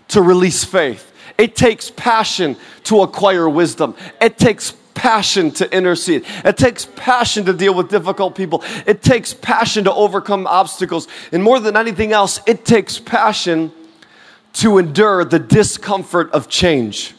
to 0.08 0.22
release 0.22 0.64
faith. 0.64 1.12
It 1.38 1.56
takes 1.56 1.90
passion 1.90 2.56
to 2.84 3.02
acquire 3.02 3.48
wisdom. 3.48 3.94
It 4.20 4.38
takes 4.38 4.72
passion 4.98 5.52
to 5.52 5.72
intercede. 5.72 6.24
It 6.44 6.56
takes 6.56 6.86
passion 6.96 7.44
to 7.44 7.52
deal 7.52 7.72
with 7.72 7.88
difficult 7.88 8.34
people. 8.34 8.64
It 8.84 9.00
takes 9.00 9.32
passion 9.32 9.84
to 9.84 9.94
overcome 9.94 10.44
obstacles. 10.48 11.06
And 11.30 11.40
more 11.40 11.60
than 11.60 11.76
anything 11.76 12.12
else, 12.12 12.40
it 12.46 12.64
takes 12.64 12.98
passion 12.98 13.70
to 14.54 14.78
endure 14.78 15.24
the 15.24 15.38
discomfort 15.38 16.32
of 16.32 16.48
change. 16.48 17.14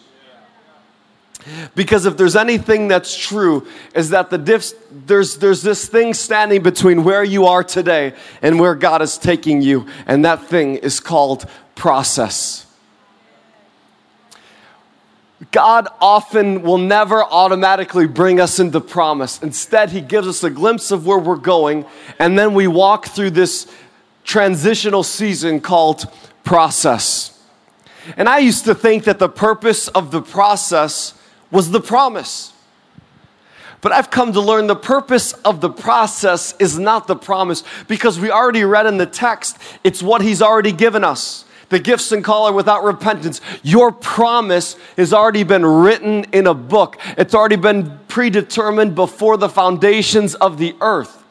Because 1.74 2.06
if 2.06 2.18
there's 2.18 2.36
anything 2.36 2.89
that's 2.89 3.15
true, 3.15 3.65
is 3.96 4.10
that 4.10 4.30
the 4.30 4.38
diff- 4.38 4.74
there's, 4.92 5.38
there's 5.38 5.62
this 5.62 5.88
thing 5.88 6.13
standing 6.13 6.62
between 6.62 7.06
where 7.06 7.24
you 7.24 7.46
are 7.46 7.63
today 7.63 8.13
and 8.42 8.60
where 8.60 8.76
God 8.76 9.02
is 9.02 9.18
taking 9.18 9.62
you, 9.62 9.88
and 10.06 10.26
that 10.26 10.44
thing 10.44 10.76
is 10.76 11.00
called 11.00 11.46
process. 11.76 12.65
God 15.52 15.88
often 16.02 16.63
will 16.63 16.78
never 16.78 17.23
automatically 17.23 18.08
bring 18.08 18.41
us 18.41 18.60
into 18.60 18.82
promise. 18.82 19.41
Instead, 19.41 19.89
He 19.89 20.02
gives 20.02 20.28
us 20.28 20.43
a 20.43 20.49
glimpse 20.49 20.91
of 20.91 21.06
where 21.06 21.17
we're 21.17 21.38
going, 21.38 21.86
and 22.19 22.38
then 22.38 22.54
we 22.54 22.67
walk 22.67 23.08
through 23.08 23.32
this 23.32 23.71
transitional 24.25 25.02
season 25.04 25.62
called 25.62 26.06
process. 26.43 27.41
And 28.17 28.28
I 28.28 28.39
used 28.39 28.65
to 28.65 28.75
think 28.75 29.06
that 29.06 29.19
the 29.19 29.30
purpose 29.30 29.88
of 29.88 30.12
the 30.12 30.21
process 30.21 31.13
was 31.52 31.71
the 31.71 31.82
promise. 31.82 32.54
But 33.82 33.93
I've 33.93 34.12
come 34.12 34.34
to 34.34 34.41
learn 34.41 34.67
the 34.67 34.75
purpose 34.75 35.32
of 35.34 35.62
the 35.62 35.69
process 35.69 36.54
is 36.60 36.78
not 36.78 37.08
the 37.08 37.15
promise 37.15 37.63
because 37.88 38.19
we 38.19 38.30
already 38.30 38.65
read 38.65 38.86
in 38.86 38.97
the 38.97 39.06
text, 39.06 39.58
it's 39.86 40.04
what 40.04 40.21
He's 40.21 40.41
already 40.41 40.73
given 40.73 41.04
us. 41.04 41.45
The 41.69 41.79
gifts 41.79 42.12
and 42.12 42.23
call 42.23 42.47
are 42.47 42.53
without 42.53 42.84
repentance. 42.84 43.41
Your 43.63 43.91
promise 43.91 44.75
has 44.97 45.13
already 45.13 45.43
been 45.43 45.65
written 45.65 46.25
in 46.32 46.47
a 46.47 46.53
book, 46.53 46.97
it's 47.17 47.34
already 47.34 47.55
been 47.55 47.99
predetermined 48.08 48.95
before 48.95 49.38
the 49.38 49.49
foundations 49.49 50.36
of 50.36 50.58
the 50.58 50.75
earth. 50.82 51.23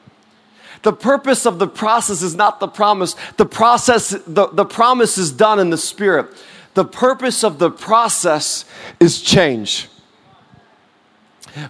The 0.83 0.93
purpose 0.93 1.45
of 1.45 1.59
the 1.59 1.67
process 1.67 2.23
is 2.23 2.35
not 2.37 2.61
the 2.61 2.69
promise. 2.69 3.17
The 3.37 3.47
process, 3.47 4.11
the, 4.11 4.49
the 4.49 4.65
promise 4.65 5.19
is 5.19 5.33
done 5.33 5.59
in 5.59 5.71
the 5.71 5.79
spirit. 5.79 6.29
The 6.75 6.85
purpose 6.85 7.43
of 7.43 7.59
the 7.59 7.71
process 7.71 8.65
is 9.01 9.21
change. 9.21 9.89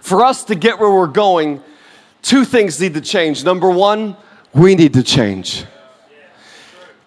For 0.01 0.23
us 0.23 0.43
to 0.45 0.55
get 0.55 0.77
where 0.77 0.91
we're 0.91 1.07
going, 1.07 1.63
two 2.21 2.45
things 2.45 2.79
need 2.79 2.93
to 2.93 3.01
change. 3.01 3.43
Number 3.43 3.69
one, 3.69 4.15
we 4.53 4.75
need 4.75 4.93
to 4.93 5.01
change. 5.01 5.65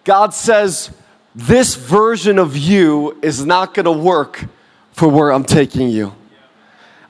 God 0.03 0.33
says, 0.33 0.91
This 1.35 1.75
version 1.75 2.37
of 2.37 2.55
you 2.55 3.17
is 3.21 3.45
not 3.45 3.73
going 3.73 3.85
to 3.85 3.91
work 3.91 4.45
for 4.91 5.07
where 5.07 5.31
I'm 5.31 5.43
taking 5.43 5.89
you. 5.89 6.13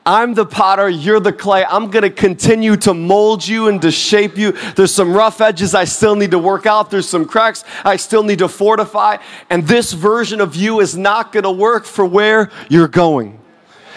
I'm 0.05 0.33
the 0.33 0.45
potter, 0.45 0.89
you're 0.89 1.21
the 1.21 1.31
clay. 1.31 1.63
I'm 1.63 1.89
to 2.03 2.09
continue 2.09 2.75
to 2.77 2.93
mold 2.93 3.47
you 3.47 3.69
and 3.69 3.81
to 3.81 3.91
shape 3.91 4.37
you. 4.37 4.51
There's 4.75 4.93
some 4.93 5.13
rough 5.13 5.39
edges 5.39 5.73
I 5.73 5.85
still 5.85 6.15
need 6.15 6.31
to 6.31 6.39
work 6.39 6.65
out. 6.65 6.89
There's 6.91 7.07
some 7.07 7.25
cracks 7.25 7.63
I 7.85 7.95
still 7.95 8.23
need 8.23 8.39
to 8.39 8.49
fortify. 8.49 9.17
And 9.49 9.65
this 9.65 9.93
version 9.93 10.41
of 10.41 10.55
you 10.55 10.81
is 10.81 10.97
not 10.97 11.31
to 11.43 11.51
work 11.51 11.85
for 11.85 12.05
where 12.05 12.51
you're 12.69 12.89
going. 12.89 13.39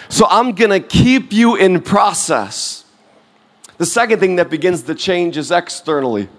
So 0.07 0.25
I'm 0.29 0.53
to 0.69 0.79
keep 0.79 1.33
you 1.33 1.57
in 1.57 1.81
process. 1.81 2.85
The 3.77 3.85
second 3.85 4.19
thing 4.19 4.37
that 4.37 4.49
begins 4.49 4.83
to 4.83 4.95
change 4.95 5.35
is 5.35 5.51
externally. 5.51 6.29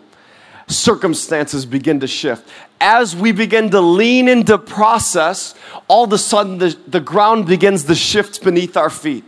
Circumstances 0.68 1.66
begin 1.66 2.00
to 2.00 2.06
shift. 2.06 2.48
As 2.80 3.16
we 3.16 3.32
begin 3.32 3.70
to 3.70 3.80
lean 3.80 4.28
into 4.28 4.56
process, 4.58 5.54
all 5.88 6.04
of 6.04 6.12
a 6.12 6.18
sudden 6.18 6.58
the, 6.58 6.76
the 6.86 7.00
ground 7.00 7.46
begins 7.46 7.84
to 7.84 7.94
shift 7.94 8.44
beneath 8.44 8.76
our 8.76 8.90
feet. 8.90 9.24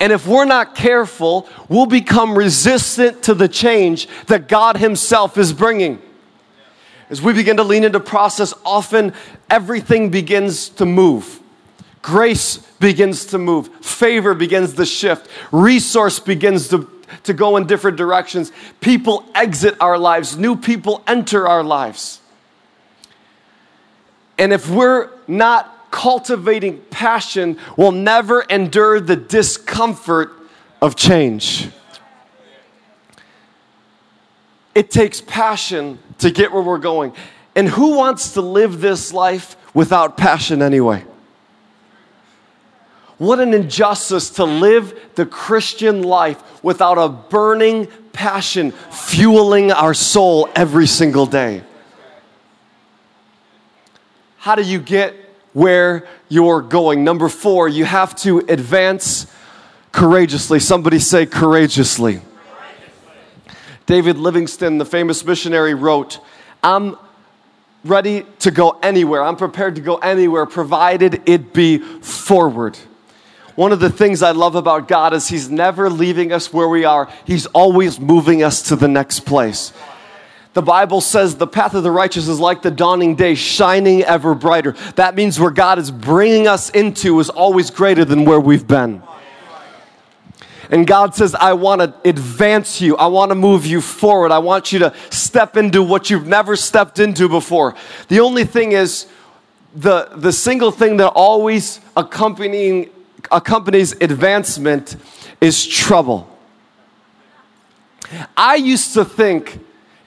And 0.00 0.12
if 0.12 0.26
we're 0.26 0.46
not 0.46 0.74
careful, 0.74 1.48
we'll 1.68 1.86
become 1.86 2.36
resistant 2.36 3.22
to 3.24 3.34
the 3.34 3.48
change 3.48 4.08
that 4.26 4.48
God 4.48 4.76
Himself 4.76 5.36
is 5.38 5.52
bringing. 5.52 6.00
As 7.10 7.20
we 7.20 7.32
begin 7.32 7.56
to 7.56 7.64
lean 7.64 7.84
into 7.84 8.00
process, 8.00 8.54
often 8.64 9.12
everything 9.50 10.10
begins 10.10 10.68
to 10.70 10.86
move. 10.86 11.40
Grace 12.02 12.58
begins 12.78 13.26
to 13.26 13.38
move. 13.38 13.68
Favor 13.84 14.32
begins 14.32 14.74
to 14.74 14.86
shift. 14.86 15.28
Resource 15.52 16.18
begins 16.18 16.68
to, 16.68 16.90
to 17.24 17.34
go 17.34 17.56
in 17.56 17.66
different 17.66 17.96
directions. 17.96 18.52
People 18.80 19.24
exit 19.34 19.76
our 19.80 19.98
lives. 19.98 20.36
New 20.36 20.56
people 20.56 21.02
enter 21.06 21.46
our 21.46 21.62
lives. 21.62 22.20
And 24.38 24.52
if 24.52 24.68
we're 24.70 25.10
not 25.28 25.90
cultivating 25.90 26.80
passion, 26.90 27.58
we'll 27.76 27.92
never 27.92 28.42
endure 28.42 29.00
the 29.00 29.16
discomfort 29.16 30.32
of 30.80 30.96
change. 30.96 31.68
It 34.74 34.90
takes 34.90 35.20
passion 35.20 35.98
to 36.18 36.30
get 36.30 36.52
where 36.52 36.62
we're 36.62 36.78
going. 36.78 37.12
And 37.54 37.68
who 37.68 37.96
wants 37.96 38.34
to 38.34 38.40
live 38.40 38.80
this 38.80 39.12
life 39.12 39.56
without 39.74 40.16
passion 40.16 40.62
anyway? 40.62 41.04
What 43.20 43.38
an 43.38 43.52
injustice 43.52 44.30
to 44.30 44.44
live 44.46 44.98
the 45.14 45.26
Christian 45.26 46.02
life 46.02 46.64
without 46.64 46.96
a 46.96 47.10
burning 47.10 47.86
passion 48.14 48.70
fueling 48.70 49.70
our 49.72 49.92
soul 49.92 50.48
every 50.56 50.86
single 50.86 51.26
day. 51.26 51.62
How 54.38 54.54
do 54.54 54.62
you 54.62 54.80
get 54.80 55.14
where 55.52 56.08
you're 56.30 56.62
going? 56.62 57.04
Number 57.04 57.28
four, 57.28 57.68
you 57.68 57.84
have 57.84 58.16
to 58.22 58.38
advance 58.38 59.30
courageously. 59.92 60.58
Somebody 60.58 60.98
say 60.98 61.26
courageously. 61.26 62.22
David 63.84 64.16
Livingstone, 64.16 64.78
the 64.78 64.86
famous 64.86 65.22
missionary, 65.26 65.74
wrote, 65.74 66.20
I'm 66.62 66.96
ready 67.84 68.24
to 68.38 68.50
go 68.50 68.78
anywhere. 68.82 69.22
I'm 69.22 69.36
prepared 69.36 69.74
to 69.74 69.82
go 69.82 69.96
anywhere, 69.96 70.46
provided 70.46 71.28
it 71.28 71.52
be 71.52 71.76
forward. 71.76 72.78
One 73.56 73.72
of 73.72 73.80
the 73.80 73.90
things 73.90 74.22
I 74.22 74.30
love 74.30 74.54
about 74.54 74.88
God 74.88 75.12
is 75.12 75.28
He's 75.28 75.50
never 75.50 75.90
leaving 75.90 76.32
us 76.32 76.52
where 76.52 76.68
we 76.68 76.84
are, 76.84 77.10
He's 77.26 77.46
always 77.46 77.98
moving 77.98 78.42
us 78.42 78.62
to 78.68 78.76
the 78.76 78.88
next 78.88 79.20
place. 79.20 79.72
The 80.52 80.62
Bible 80.62 81.00
says 81.00 81.36
the 81.36 81.46
path 81.46 81.74
of 81.74 81.84
the 81.84 81.92
righteous 81.92 82.26
is 82.26 82.40
like 82.40 82.62
the 82.62 82.72
dawning 82.72 83.14
day, 83.14 83.36
shining 83.36 84.02
ever 84.02 84.34
brighter. 84.34 84.72
That 84.96 85.14
means 85.14 85.38
where 85.38 85.52
God 85.52 85.78
is 85.78 85.92
bringing 85.92 86.48
us 86.48 86.70
into 86.70 87.20
is 87.20 87.30
always 87.30 87.70
greater 87.70 88.04
than 88.04 88.24
where 88.24 88.40
we've 88.40 88.66
been. 88.66 89.00
And 90.70 90.86
God 90.86 91.14
says, 91.14 91.34
I 91.34 91.52
want 91.52 91.80
to 91.80 92.08
advance 92.08 92.80
you. 92.80 92.96
I 92.96 93.06
want 93.06 93.30
to 93.30 93.34
move 93.34 93.66
you 93.66 93.80
forward. 93.80 94.30
I 94.30 94.38
want 94.38 94.72
you 94.72 94.80
to 94.80 94.94
step 95.10 95.56
into 95.56 95.82
what 95.82 96.10
you've 96.10 96.26
never 96.26 96.56
stepped 96.56 96.98
into 97.00 97.28
before. 97.28 97.74
The 98.08 98.20
only 98.20 98.44
thing 98.44 98.72
is, 98.72 99.06
the, 99.74 100.08
the 100.16 100.32
single 100.32 100.72
thing 100.72 100.96
that 100.96 101.08
always 101.10 101.80
accompanying 101.96 102.90
accompanies 103.30 103.92
advancement 103.92 104.96
is 105.40 105.66
trouble. 105.66 106.26
I 108.36 108.56
used 108.56 108.94
to 108.94 109.04
think 109.04 109.60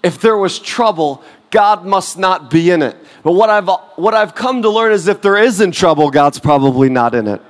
if 0.04 0.20
there 0.20 0.38
was 0.38 0.60
trouble, 0.60 1.24
God 1.50 1.86
must 1.86 2.18
not 2.18 2.50
be 2.50 2.72
in 2.72 2.82
it. 2.82 2.98
But 3.24 3.34
what 3.34 3.50
I've, 3.50 3.70
what 3.96 4.14
I've 4.14 4.36
come 4.36 4.62
to 4.64 4.70
learn 4.70 4.92
is 4.92 5.08
if 5.08 5.22
there 5.22 5.38
isn't 5.38 5.72
trouble, 5.72 6.10
God's 6.10 6.40
probably 6.40 6.90
not 6.90 7.16
in 7.16 7.28
it. 7.28 7.42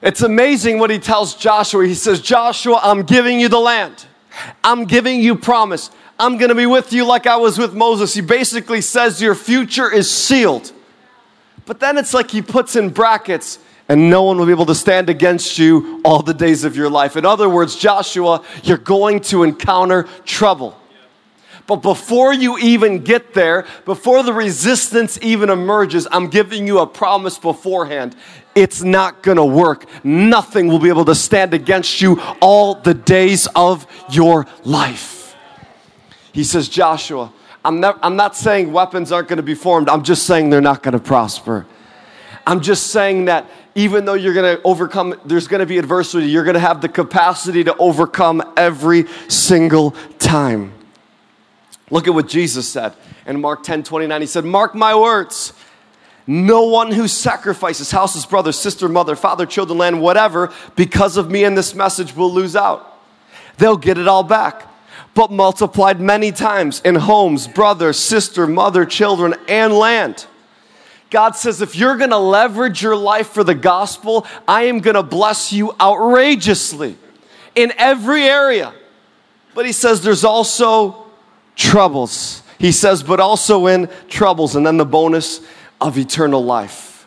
It's 0.00 0.20
amazing 0.20 0.78
what 0.78 0.90
he 0.90 0.98
tells 0.98 1.34
Joshua. 1.34 1.86
He 1.86 1.94
says, 1.94 2.20
Joshua, 2.20 2.78
I'm 2.82 3.04
giving 3.04 3.40
you 3.40 3.48
the 3.48 3.58
land. 3.58 4.04
I'm 4.62 4.84
giving 4.84 5.20
you 5.20 5.34
promise. 5.34 5.90
I'm 6.18 6.36
going 6.36 6.50
to 6.50 6.54
be 6.54 6.66
with 6.66 6.92
you 6.92 7.06
like 7.06 7.26
I 7.26 7.36
was 7.36 7.58
with 7.58 7.72
Moses. 7.72 8.12
He 8.12 8.20
basically 8.20 8.82
says 8.82 9.22
your 9.22 9.34
future 9.34 9.90
is 9.90 10.10
sealed. 10.10 10.72
But 11.66 11.80
then 11.80 11.96
it's 11.98 12.12
like 12.12 12.30
he 12.30 12.42
puts 12.42 12.76
in 12.76 12.90
brackets, 12.90 13.58
and 13.88 14.10
no 14.10 14.22
one 14.22 14.38
will 14.38 14.46
be 14.46 14.52
able 14.52 14.66
to 14.66 14.74
stand 14.74 15.10
against 15.10 15.58
you 15.58 16.00
all 16.04 16.22
the 16.22 16.34
days 16.34 16.64
of 16.64 16.76
your 16.76 16.90
life. 16.90 17.16
In 17.16 17.26
other 17.26 17.48
words, 17.48 17.76
Joshua, 17.76 18.42
you're 18.62 18.78
going 18.78 19.20
to 19.20 19.42
encounter 19.42 20.04
trouble. 20.24 20.78
But 21.66 21.76
before 21.76 22.34
you 22.34 22.58
even 22.58 23.04
get 23.04 23.32
there, 23.32 23.66
before 23.86 24.22
the 24.22 24.34
resistance 24.34 25.18
even 25.22 25.48
emerges, 25.48 26.06
I'm 26.10 26.28
giving 26.28 26.66
you 26.66 26.80
a 26.80 26.86
promise 26.86 27.38
beforehand. 27.38 28.14
It's 28.54 28.82
not 28.82 29.22
gonna 29.22 29.46
work. 29.46 29.86
Nothing 30.04 30.68
will 30.68 30.78
be 30.78 30.90
able 30.90 31.06
to 31.06 31.14
stand 31.14 31.54
against 31.54 32.02
you 32.02 32.20
all 32.40 32.74
the 32.74 32.92
days 32.92 33.48
of 33.56 33.86
your 34.10 34.46
life. 34.64 35.34
He 36.32 36.44
says, 36.44 36.68
Joshua, 36.68 37.32
I'm 37.64 37.80
not, 37.80 37.98
I'm 38.02 38.16
not 38.16 38.36
saying 38.36 38.72
weapons 38.72 39.10
aren't 39.10 39.28
going 39.28 39.38
to 39.38 39.42
be 39.42 39.54
formed. 39.54 39.88
I'm 39.88 40.02
just 40.02 40.26
saying 40.26 40.50
they're 40.50 40.60
not 40.60 40.82
going 40.82 40.92
to 40.92 40.98
prosper. 40.98 41.66
I'm 42.46 42.60
just 42.60 42.88
saying 42.88 43.24
that 43.24 43.50
even 43.74 44.04
though 44.04 44.14
you're 44.14 44.34
going 44.34 44.56
to 44.56 44.62
overcome, 44.64 45.18
there's 45.24 45.48
going 45.48 45.60
to 45.60 45.66
be 45.66 45.78
adversity, 45.78 46.26
you're 46.26 46.44
going 46.44 46.54
to 46.54 46.60
have 46.60 46.82
the 46.82 46.88
capacity 46.88 47.64
to 47.64 47.74
overcome 47.76 48.42
every 48.56 49.06
single 49.28 49.92
time. 50.18 50.72
Look 51.90 52.06
at 52.06 52.14
what 52.14 52.28
Jesus 52.28 52.68
said 52.68 52.94
in 53.26 53.40
Mark 53.40 53.62
10 53.62 53.82
29. 53.82 54.20
He 54.20 54.26
said, 54.26 54.44
Mark 54.44 54.74
my 54.74 54.94
words. 54.94 55.54
No 56.26 56.64
one 56.64 56.90
who 56.90 57.06
sacrifices 57.06 57.90
houses, 57.90 58.24
brother, 58.24 58.50
sister, 58.52 58.88
mother, 58.88 59.14
father, 59.14 59.44
children, 59.44 59.78
land, 59.78 60.00
whatever, 60.00 60.52
because 60.74 61.18
of 61.18 61.30
me 61.30 61.44
and 61.44 61.56
this 61.56 61.74
message 61.74 62.16
will 62.16 62.32
lose 62.32 62.56
out. 62.56 62.98
They'll 63.58 63.76
get 63.76 63.98
it 63.98 64.08
all 64.08 64.22
back 64.22 64.66
but 65.14 65.30
multiplied 65.30 66.00
many 66.00 66.32
times 66.32 66.80
in 66.84 66.96
homes, 66.96 67.46
brother, 67.46 67.92
sister, 67.92 68.46
mother, 68.46 68.84
children, 68.84 69.34
and 69.48 69.72
land. 69.72 70.26
God 71.10 71.36
says, 71.36 71.62
if 71.62 71.76
you're 71.76 71.96
gonna 71.96 72.18
leverage 72.18 72.82
your 72.82 72.96
life 72.96 73.28
for 73.28 73.44
the 73.44 73.54
gospel, 73.54 74.26
I 74.48 74.64
am 74.64 74.80
gonna 74.80 75.04
bless 75.04 75.52
you 75.52 75.72
outrageously 75.80 76.96
in 77.54 77.72
every 77.78 78.24
area. 78.24 78.74
But 79.54 79.66
he 79.66 79.72
says 79.72 80.02
there's 80.02 80.24
also 80.24 81.06
troubles. 81.54 82.42
He 82.58 82.72
says, 82.72 83.02
but 83.04 83.20
also 83.20 83.66
in 83.66 83.88
troubles, 84.08 84.56
and 84.56 84.66
then 84.66 84.76
the 84.76 84.84
bonus 84.84 85.40
of 85.80 85.96
eternal 85.96 86.44
life. 86.44 87.06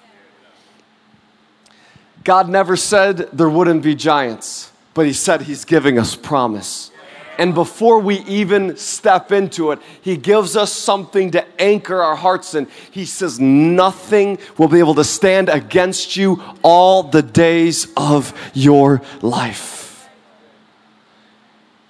God 2.24 2.48
never 2.48 2.78
said 2.78 3.30
there 3.34 3.50
wouldn't 3.50 3.84
be 3.84 3.96
giants, 3.96 4.72
but 4.93 5.06
he 5.06 5.13
said 5.13 5.41
he's 5.41 5.65
giving 5.65 5.98
us 6.00 6.15
promise. 6.15 6.91
And 7.38 7.54
before 7.54 8.00
we 8.00 8.17
even 8.21 8.78
step 8.78 9.32
into 9.32 9.71
it, 9.71 9.80
He 10.02 10.17
gives 10.17 10.56
us 10.56 10.73
something 10.73 11.32
to 11.32 11.62
anchor 11.62 12.02
our 12.02 12.15
hearts 12.15 12.56
in. 12.56 12.67
He 12.89 13.06
says, 13.06 13.39
Nothing 13.39 14.39
will 14.58 14.67
be 14.67 14.80
able 14.80 14.95
to 14.95 15.04
stand 15.04 15.47
against 15.47 16.15
you 16.15 16.41
all 16.63 17.04
the 17.04 17.21
days 17.21 17.88
of 17.95 18.34
your 18.54 19.02
life. 19.21 20.10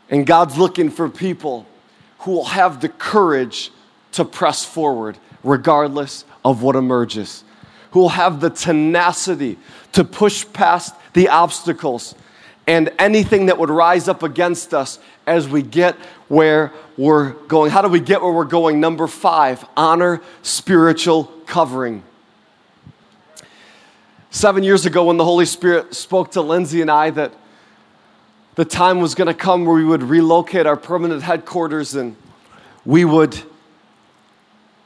And 0.09 0.25
God's 0.25 0.57
looking 0.57 0.89
for 0.89 1.09
people 1.09 1.65
who 2.19 2.31
will 2.31 2.45
have 2.45 2.81
the 2.81 2.89
courage 2.89 3.71
to 4.13 4.25
press 4.25 4.65
forward 4.65 5.17
regardless 5.43 6.25
of 6.43 6.61
what 6.61 6.75
emerges, 6.75 7.43
who 7.91 8.01
will 8.01 8.09
have 8.09 8.41
the 8.41 8.49
tenacity 8.49 9.57
to 9.93 10.03
push 10.03 10.45
past 10.51 10.93
the 11.13 11.29
obstacles 11.29 12.15
and 12.67 12.91
anything 12.99 13.45
that 13.45 13.57
would 13.57 13.69
rise 13.69 14.09
up 14.09 14.23
against 14.23 14.73
us 14.73 14.99
as 15.27 15.47
we 15.47 15.61
get 15.61 15.95
where 16.29 16.71
we're 16.97 17.31
going. 17.47 17.69
How 17.69 17.81
do 17.81 17.89
we 17.89 17.99
get 17.99 18.21
where 18.21 18.31
we're 18.31 18.45
going? 18.45 18.79
Number 18.79 19.05
five, 19.07 19.65
honor 19.75 20.21
spiritual 20.41 21.25
covering. 21.45 22.03
Seven 24.31 24.63
years 24.63 24.85
ago, 24.85 25.05
when 25.05 25.17
the 25.17 25.23
Holy 25.23 25.45
Spirit 25.45 25.93
spoke 25.93 26.31
to 26.31 26.41
Lindsay 26.41 26.81
and 26.81 26.89
I 26.89 27.09
that 27.11 27.33
the 28.55 28.65
time 28.65 28.99
was 28.99 29.13
going 29.13 29.27
to 29.27 29.33
come 29.33 29.65
where 29.65 29.75
we 29.75 29.85
would 29.85 30.03
relocate 30.03 30.65
our 30.65 30.77
permanent 30.77 31.21
headquarters 31.21 31.93
and 31.93 32.15
we 32.85 33.05
would 33.05 33.39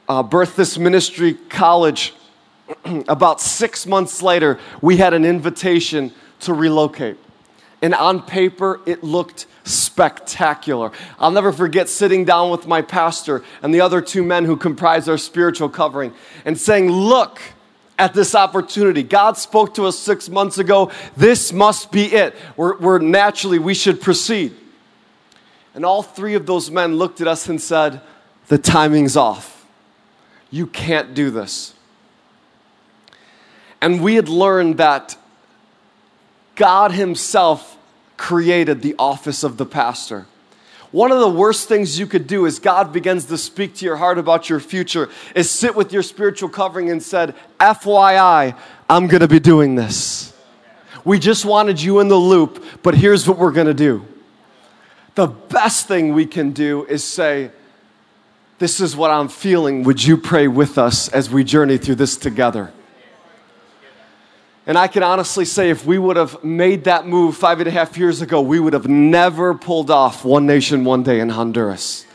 uh, 0.08 0.22
birth 0.22 0.56
this 0.56 0.76
ministry 0.76 1.34
college. 1.34 2.14
About 3.08 3.40
six 3.40 3.86
months 3.86 4.22
later, 4.22 4.58
we 4.80 4.96
had 4.96 5.14
an 5.14 5.24
invitation 5.24 6.12
to 6.40 6.52
relocate. 6.52 7.16
And 7.80 7.94
on 7.94 8.22
paper, 8.22 8.80
it 8.86 9.02
looked 9.02 9.46
spectacular. 9.64 10.92
I'll 11.18 11.30
never 11.30 11.52
forget 11.52 11.88
sitting 11.88 12.24
down 12.24 12.50
with 12.50 12.66
my 12.66 12.82
pastor 12.82 13.44
and 13.62 13.74
the 13.74 13.80
other 13.80 14.00
two 14.00 14.22
men 14.22 14.44
who 14.44 14.56
comprise 14.56 15.08
our 15.08 15.18
spiritual 15.18 15.68
covering 15.68 16.12
and 16.44 16.58
saying, 16.58 16.90
Look 16.90 17.40
at 17.98 18.14
this 18.14 18.34
opportunity. 18.34 19.02
God 19.02 19.36
spoke 19.36 19.74
to 19.74 19.84
us 19.84 19.98
six 19.98 20.28
months 20.28 20.58
ago. 20.58 20.90
This 21.16 21.52
must 21.52 21.92
be 21.92 22.06
it. 22.06 22.34
We're, 22.56 22.76
we're 22.78 22.98
naturally, 22.98 23.58
we 23.58 23.74
should 23.74 24.00
proceed. 24.00 24.56
And 25.74 25.84
all 25.84 26.02
three 26.02 26.34
of 26.34 26.46
those 26.46 26.70
men 26.70 26.96
looked 26.96 27.20
at 27.20 27.28
us 27.28 27.48
and 27.48 27.60
said, 27.60 28.00
The 28.48 28.58
timing's 28.58 29.16
off. 29.16 29.66
You 30.50 30.66
can't 30.66 31.14
do 31.14 31.30
this. 31.30 31.74
And 33.80 34.02
we 34.02 34.14
had 34.16 34.28
learned 34.28 34.78
that 34.78 35.16
God 36.54 36.92
Himself 36.92 37.78
created 38.16 38.82
the 38.82 38.94
office 38.98 39.42
of 39.42 39.56
the 39.56 39.66
pastor. 39.66 40.26
One 40.92 41.10
of 41.10 41.20
the 41.20 41.28
worst 41.28 41.68
things 41.68 41.98
you 41.98 42.06
could 42.06 42.26
do 42.26 42.46
as 42.46 42.58
God 42.58 42.92
begins 42.92 43.24
to 43.26 43.38
speak 43.38 43.74
to 43.76 43.84
your 43.86 43.96
heart 43.96 44.18
about 44.18 44.50
your 44.50 44.60
future 44.60 45.08
is 45.34 45.50
sit 45.50 45.74
with 45.74 45.90
your 45.90 46.02
spiritual 46.02 46.50
covering 46.50 46.90
and 46.90 47.02
said, 47.02 47.34
FYI, 47.58 48.56
I'm 48.90 49.06
going 49.06 49.22
to 49.22 49.28
be 49.28 49.40
doing 49.40 49.74
this. 49.74 50.36
We 51.04 51.18
just 51.18 51.46
wanted 51.46 51.80
you 51.80 52.00
in 52.00 52.08
the 52.08 52.16
loop, 52.16 52.62
but 52.82 52.94
here's 52.94 53.26
what 53.26 53.38
we're 53.38 53.52
going 53.52 53.66
to 53.66 53.74
do. 53.74 54.06
The 55.14 55.26
best 55.26 55.88
thing 55.88 56.12
we 56.12 56.26
can 56.26 56.52
do 56.52 56.84
is 56.84 57.02
say, 57.02 57.50
This 58.58 58.78
is 58.78 58.94
what 58.94 59.10
I'm 59.10 59.28
feeling. 59.28 59.82
Would 59.84 60.04
you 60.04 60.16
pray 60.16 60.46
with 60.46 60.78
us 60.78 61.08
as 61.08 61.30
we 61.30 61.42
journey 61.42 61.78
through 61.78 61.96
this 61.96 62.16
together? 62.16 62.72
And 64.66 64.78
I 64.78 64.86
can 64.86 65.02
honestly 65.02 65.44
say, 65.44 65.70
if 65.70 65.84
we 65.84 65.98
would 65.98 66.16
have 66.16 66.44
made 66.44 66.84
that 66.84 67.06
move 67.06 67.36
five 67.36 67.58
and 67.58 67.66
a 67.66 67.70
half 67.72 67.98
years 67.98 68.22
ago, 68.22 68.40
we 68.40 68.60
would 68.60 68.74
have 68.74 68.86
never 68.86 69.54
pulled 69.54 69.90
off 69.90 70.24
One 70.24 70.46
Nation, 70.46 70.84
One 70.84 71.02
Day 71.02 71.18
in 71.18 71.30
Honduras. 71.30 72.06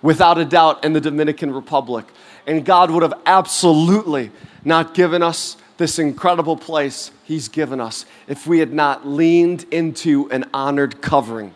Without 0.00 0.38
a 0.38 0.44
doubt, 0.46 0.84
in 0.84 0.94
the 0.94 1.00
Dominican 1.00 1.52
Republic. 1.52 2.06
And 2.46 2.64
God 2.64 2.90
would 2.90 3.02
have 3.02 3.14
absolutely 3.26 4.30
not 4.64 4.94
given 4.94 5.22
us 5.22 5.56
this 5.76 5.98
incredible 5.98 6.56
place 6.56 7.10
He's 7.24 7.48
given 7.48 7.80
us 7.80 8.06
if 8.28 8.46
we 8.46 8.58
had 8.58 8.72
not 8.72 9.06
leaned 9.06 9.64
into 9.70 10.30
an 10.30 10.44
honored 10.54 11.00
covering. 11.02 11.52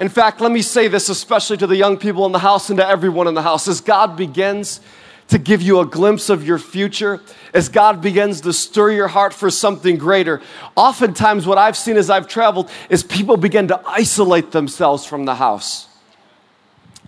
In 0.00 0.08
fact, 0.08 0.40
let 0.40 0.52
me 0.52 0.62
say 0.62 0.86
this, 0.86 1.08
especially 1.08 1.56
to 1.56 1.66
the 1.66 1.76
young 1.76 1.96
people 1.96 2.24
in 2.26 2.32
the 2.32 2.38
house 2.38 2.70
and 2.70 2.78
to 2.78 2.88
everyone 2.88 3.26
in 3.26 3.34
the 3.34 3.42
house, 3.42 3.66
as 3.66 3.80
God 3.80 4.16
begins 4.16 4.80
to 5.28 5.38
give 5.38 5.60
you 5.60 5.80
a 5.80 5.86
glimpse 5.86 6.30
of 6.30 6.46
your 6.46 6.58
future, 6.58 7.20
as 7.52 7.68
God 7.68 8.00
begins 8.00 8.40
to 8.42 8.52
stir 8.52 8.92
your 8.92 9.08
heart 9.08 9.34
for 9.34 9.50
something 9.50 9.98
greater. 9.98 10.40
Oftentimes, 10.74 11.46
what 11.46 11.58
I've 11.58 11.76
seen 11.76 11.96
as 11.96 12.10
I've 12.10 12.28
traveled 12.28 12.70
is 12.88 13.02
people 13.02 13.36
begin 13.36 13.68
to 13.68 13.80
isolate 13.86 14.52
themselves 14.52 15.04
from 15.04 15.26
the 15.26 15.34
house. 15.34 15.86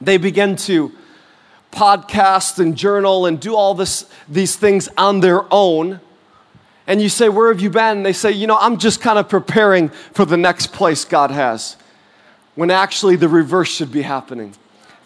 They 0.00 0.18
begin 0.18 0.56
to 0.56 0.92
podcast 1.72 2.58
and 2.58 2.76
journal 2.76 3.26
and 3.26 3.40
do 3.40 3.54
all 3.54 3.74
this, 3.74 4.08
these 4.28 4.56
things 4.56 4.88
on 4.96 5.20
their 5.20 5.44
own. 5.52 6.00
And 6.86 7.00
you 7.00 7.08
say, 7.08 7.28
Where 7.28 7.52
have 7.52 7.60
you 7.60 7.70
been? 7.70 7.98
And 7.98 8.06
they 8.06 8.12
say, 8.12 8.32
You 8.32 8.46
know, 8.46 8.58
I'm 8.60 8.78
just 8.78 9.00
kind 9.00 9.18
of 9.18 9.28
preparing 9.28 9.88
for 9.88 10.24
the 10.24 10.36
next 10.36 10.72
place 10.72 11.04
God 11.04 11.30
has. 11.30 11.76
When 12.54 12.70
actually 12.70 13.16
the 13.16 13.28
reverse 13.28 13.68
should 13.68 13.92
be 13.92 14.02
happening. 14.02 14.54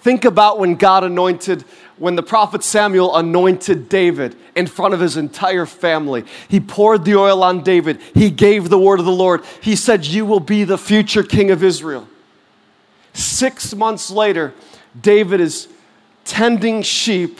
Think 0.00 0.24
about 0.24 0.58
when 0.58 0.74
God 0.74 1.04
anointed, 1.04 1.64
when 1.98 2.16
the 2.16 2.22
prophet 2.22 2.62
Samuel 2.62 3.14
anointed 3.16 3.88
David 3.88 4.36
in 4.54 4.66
front 4.66 4.94
of 4.94 5.00
his 5.00 5.16
entire 5.16 5.66
family. 5.66 6.24
He 6.48 6.60
poured 6.60 7.04
the 7.04 7.16
oil 7.16 7.42
on 7.42 7.62
David. 7.62 8.00
He 8.14 8.30
gave 8.30 8.68
the 8.68 8.78
word 8.78 8.98
of 8.98 9.06
the 9.06 9.12
Lord. 9.12 9.42
He 9.60 9.76
said, 9.76 10.04
You 10.04 10.26
will 10.26 10.40
be 10.40 10.64
the 10.64 10.78
future 10.78 11.22
king 11.22 11.50
of 11.50 11.62
Israel. 11.62 12.08
Six 13.12 13.74
months 13.74 14.10
later, 14.10 14.54
David 15.00 15.40
is 15.40 15.68
tending 16.24 16.82
sheep 16.82 17.38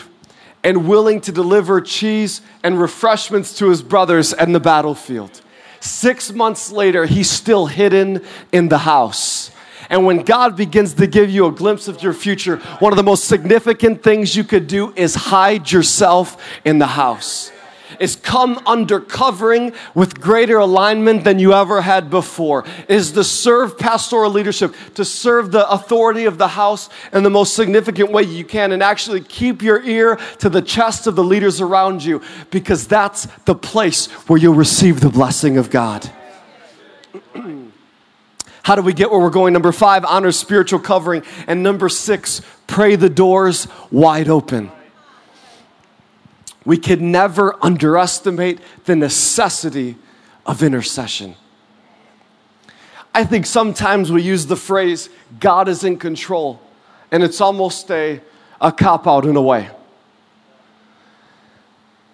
and 0.62 0.88
willing 0.88 1.20
to 1.20 1.32
deliver 1.32 1.80
cheese 1.80 2.40
and 2.62 2.80
refreshments 2.80 3.58
to 3.58 3.68
his 3.68 3.82
brothers 3.82 4.32
in 4.32 4.52
the 4.52 4.60
battlefield. 4.60 5.42
Six 5.80 6.32
months 6.32 6.70
later, 6.70 7.04
he's 7.04 7.28
still 7.28 7.66
hidden 7.66 8.24
in 8.52 8.68
the 8.68 8.78
house. 8.78 9.50
And 9.90 10.04
when 10.06 10.22
God 10.22 10.56
begins 10.56 10.94
to 10.94 11.06
give 11.06 11.30
you 11.30 11.46
a 11.46 11.52
glimpse 11.52 11.88
of 11.88 12.02
your 12.02 12.12
future, 12.12 12.56
one 12.78 12.92
of 12.92 12.96
the 12.96 13.02
most 13.02 13.24
significant 13.24 14.02
things 14.02 14.34
you 14.34 14.44
could 14.44 14.66
do 14.66 14.92
is 14.96 15.14
hide 15.14 15.70
yourself 15.70 16.42
in 16.64 16.78
the 16.78 16.86
house. 16.86 17.50
Is 18.00 18.16
come 18.16 18.60
under 18.66 18.98
covering 18.98 19.72
with 19.94 20.20
greater 20.20 20.58
alignment 20.58 21.22
than 21.22 21.38
you 21.38 21.52
ever 21.52 21.80
had 21.80 22.10
before. 22.10 22.64
Is 22.88 23.12
to 23.12 23.22
serve 23.22 23.78
pastoral 23.78 24.32
leadership, 24.32 24.74
to 24.94 25.04
serve 25.04 25.52
the 25.52 25.68
authority 25.70 26.24
of 26.24 26.36
the 26.36 26.48
house 26.48 26.88
in 27.12 27.22
the 27.22 27.30
most 27.30 27.54
significant 27.54 28.10
way 28.10 28.24
you 28.24 28.44
can, 28.44 28.72
and 28.72 28.82
actually 28.82 29.20
keep 29.20 29.62
your 29.62 29.80
ear 29.82 30.16
to 30.38 30.48
the 30.48 30.62
chest 30.62 31.06
of 31.06 31.14
the 31.14 31.22
leaders 31.22 31.60
around 31.60 32.02
you, 32.02 32.20
because 32.50 32.88
that's 32.88 33.26
the 33.44 33.54
place 33.54 34.06
where 34.28 34.40
you'll 34.40 34.54
receive 34.54 35.00
the 35.00 35.10
blessing 35.10 35.56
of 35.56 35.70
God. 35.70 36.10
How 38.64 38.76
do 38.76 38.80
we 38.80 38.94
get 38.94 39.10
where 39.10 39.20
we're 39.20 39.28
going? 39.28 39.52
Number 39.52 39.72
five, 39.72 40.06
honor 40.06 40.32
spiritual 40.32 40.80
covering. 40.80 41.22
And 41.46 41.62
number 41.62 41.90
six, 41.90 42.40
pray 42.66 42.96
the 42.96 43.10
doors 43.10 43.68
wide 43.90 44.30
open. 44.30 44.72
We 46.64 46.78
can 46.78 47.12
never 47.12 47.62
underestimate 47.62 48.60
the 48.86 48.96
necessity 48.96 49.96
of 50.46 50.62
intercession. 50.62 51.34
I 53.14 53.24
think 53.24 53.44
sometimes 53.44 54.10
we 54.10 54.22
use 54.22 54.46
the 54.46 54.56
phrase, 54.56 55.10
God 55.38 55.68
is 55.68 55.84
in 55.84 55.98
control, 55.98 56.58
and 57.10 57.22
it's 57.22 57.42
almost 57.42 57.90
a, 57.90 58.22
a 58.62 58.72
cop 58.72 59.06
out 59.06 59.26
in 59.26 59.36
a 59.36 59.42
way. 59.42 59.68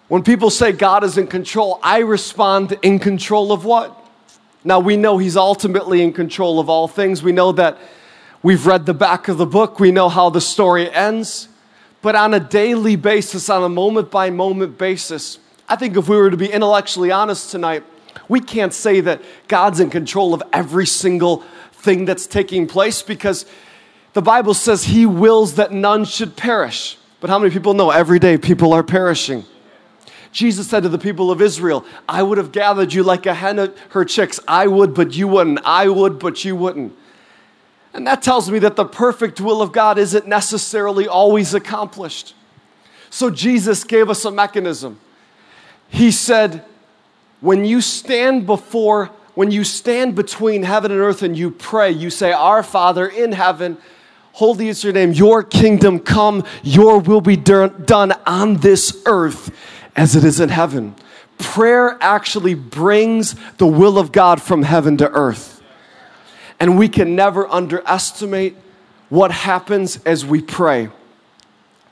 When 0.09 0.21
people 0.21 0.49
say 0.49 0.73
God 0.73 1.05
is 1.05 1.17
in 1.17 1.27
control, 1.27 1.79
I 1.81 1.99
respond, 1.99 2.77
in 2.81 2.99
control 2.99 3.53
of 3.53 3.63
what? 3.63 4.00
Now, 4.63 4.79
we 4.79 4.97
know 4.97 5.17
He's 5.17 5.37
ultimately 5.37 6.01
in 6.01 6.13
control 6.13 6.59
of 6.59 6.69
all 6.69 6.87
things. 6.87 7.23
We 7.23 7.31
know 7.31 7.51
that 7.53 7.77
we've 8.43 8.65
read 8.65 8.85
the 8.85 8.93
back 8.93 9.27
of 9.27 9.37
the 9.37 9.45
book, 9.45 9.79
we 9.79 9.91
know 9.91 10.09
how 10.09 10.29
the 10.29 10.41
story 10.41 10.91
ends. 10.91 11.47
But 12.01 12.15
on 12.15 12.33
a 12.33 12.39
daily 12.39 12.95
basis, 12.95 13.49
on 13.49 13.63
a 13.63 13.69
moment 13.69 14.09
by 14.09 14.31
moment 14.31 14.77
basis, 14.77 15.37
I 15.69 15.75
think 15.75 15.95
if 15.95 16.09
we 16.09 16.17
were 16.17 16.31
to 16.31 16.37
be 16.37 16.51
intellectually 16.51 17.11
honest 17.11 17.51
tonight, 17.51 17.83
we 18.27 18.39
can't 18.39 18.73
say 18.73 19.01
that 19.01 19.21
God's 19.47 19.79
in 19.79 19.89
control 19.89 20.33
of 20.33 20.41
every 20.51 20.87
single 20.87 21.43
thing 21.73 22.05
that's 22.05 22.25
taking 22.27 22.67
place 22.67 23.01
because 23.01 23.45
the 24.13 24.21
Bible 24.21 24.53
says 24.53 24.85
He 24.85 25.05
wills 25.05 25.55
that 25.55 25.71
none 25.71 26.05
should 26.05 26.35
perish. 26.35 26.97
But 27.19 27.29
how 27.29 27.37
many 27.37 27.53
people 27.53 27.73
know 27.73 27.91
every 27.91 28.19
day 28.19 28.37
people 28.37 28.73
are 28.73 28.83
perishing? 28.83 29.45
Jesus 30.31 30.69
said 30.69 30.83
to 30.83 30.89
the 30.89 30.97
people 30.97 31.29
of 31.29 31.41
Israel, 31.41 31.85
I 32.07 32.23
would 32.23 32.37
have 32.37 32.51
gathered 32.51 32.93
you 32.93 33.03
like 33.03 33.25
a 33.25 33.33
hen 33.33 33.73
her 33.89 34.05
chicks. 34.05 34.39
I 34.47 34.67
would, 34.67 34.93
but 34.93 35.15
you 35.15 35.27
wouldn't. 35.27 35.59
I 35.65 35.89
would, 35.89 36.19
but 36.19 36.45
you 36.45 36.55
wouldn't. 36.55 36.95
And 37.93 38.07
that 38.07 38.21
tells 38.21 38.49
me 38.49 38.59
that 38.59 38.77
the 38.77 38.85
perfect 38.85 39.41
will 39.41 39.61
of 39.61 39.73
God 39.73 39.97
isn't 39.97 40.25
necessarily 40.25 41.07
always 41.07 41.53
accomplished. 41.53 42.33
So 43.09 43.29
Jesus 43.29 43.83
gave 43.83 44.09
us 44.09 44.23
a 44.23 44.31
mechanism. 44.31 44.99
He 45.89 46.11
said, 46.11 46.63
when 47.41 47.65
you 47.65 47.81
stand 47.81 48.45
before, 48.45 49.07
when 49.35 49.51
you 49.51 49.65
stand 49.65 50.15
between 50.15 50.63
heaven 50.63 50.91
and 50.91 51.01
earth 51.01 51.23
and 51.23 51.37
you 51.37 51.51
pray, 51.51 51.91
you 51.91 52.09
say, 52.09 52.31
Our 52.31 52.63
Father 52.63 53.07
in 53.07 53.33
heaven, 53.33 53.77
holy 54.31 54.69
is 54.69 54.83
your 54.83 54.93
name, 54.93 55.11
your 55.11 55.43
kingdom 55.43 55.99
come, 55.99 56.45
your 56.63 56.99
will 56.99 57.19
be 57.19 57.35
done 57.35 58.13
on 58.25 58.57
this 58.57 59.01
earth 59.05 59.53
as 59.95 60.15
it 60.15 60.23
is 60.23 60.39
in 60.39 60.49
heaven. 60.49 60.95
Prayer 61.37 61.97
actually 62.01 62.53
brings 62.53 63.35
the 63.57 63.67
will 63.67 63.97
of 63.97 64.11
God 64.11 64.41
from 64.41 64.63
heaven 64.63 64.97
to 64.97 65.09
earth. 65.11 65.61
And 66.59 66.77
we 66.77 66.87
can 66.87 67.15
never 67.15 67.47
underestimate 67.47 68.55
what 69.09 69.31
happens 69.31 70.01
as 70.05 70.25
we 70.25 70.41
pray. 70.41 70.89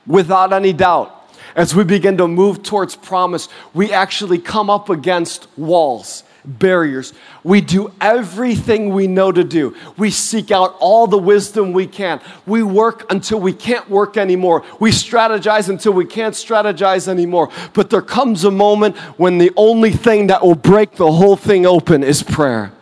without 0.06 0.52
any 0.52 0.72
doubt, 0.72 1.16
as 1.54 1.74
we 1.74 1.84
begin 1.84 2.16
to 2.18 2.28
move 2.28 2.62
towards 2.62 2.96
promise, 2.96 3.48
we 3.74 3.92
actually 3.92 4.38
come 4.38 4.70
up 4.70 4.88
against 4.88 5.46
walls, 5.56 6.22
barriers. 6.44 7.12
We 7.44 7.60
do 7.60 7.92
everything 8.00 8.92
we 8.92 9.06
know 9.06 9.32
to 9.32 9.44
do. 9.44 9.76
We 9.96 10.10
seek 10.10 10.50
out 10.50 10.76
all 10.80 11.06
the 11.06 11.18
wisdom 11.18 11.72
we 11.72 11.86
can. 11.86 12.20
We 12.46 12.62
work 12.62 13.10
until 13.10 13.40
we 13.40 13.52
can't 13.52 13.88
work 13.88 14.16
anymore. 14.16 14.64
We 14.78 14.90
strategize 14.90 15.68
until 15.68 15.92
we 15.92 16.04
can't 16.04 16.34
strategize 16.34 17.08
anymore. 17.08 17.50
But 17.72 17.90
there 17.90 18.02
comes 18.02 18.44
a 18.44 18.50
moment 18.50 18.96
when 19.18 19.38
the 19.38 19.52
only 19.56 19.92
thing 19.92 20.28
that 20.28 20.42
will 20.42 20.54
break 20.54 20.92
the 20.92 21.10
whole 21.10 21.36
thing 21.36 21.66
open 21.66 22.02
is 22.02 22.22
prayer. 22.22 22.72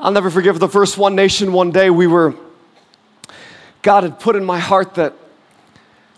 I'll 0.00 0.12
never 0.12 0.30
forgive 0.30 0.58
the 0.58 0.68
first 0.68 0.98
One 0.98 1.14
Nation 1.14 1.52
one 1.52 1.70
day 1.70 1.88
we 1.88 2.06
were, 2.06 2.34
God 3.82 4.02
had 4.02 4.18
put 4.18 4.36
in 4.36 4.44
my 4.44 4.58
heart 4.58 4.94
that 4.96 5.14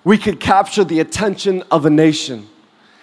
we 0.02 0.18
could 0.18 0.40
capture 0.40 0.84
the 0.84 1.00
attention 1.00 1.62
of 1.70 1.84
a 1.84 1.90
nation. 1.90 2.48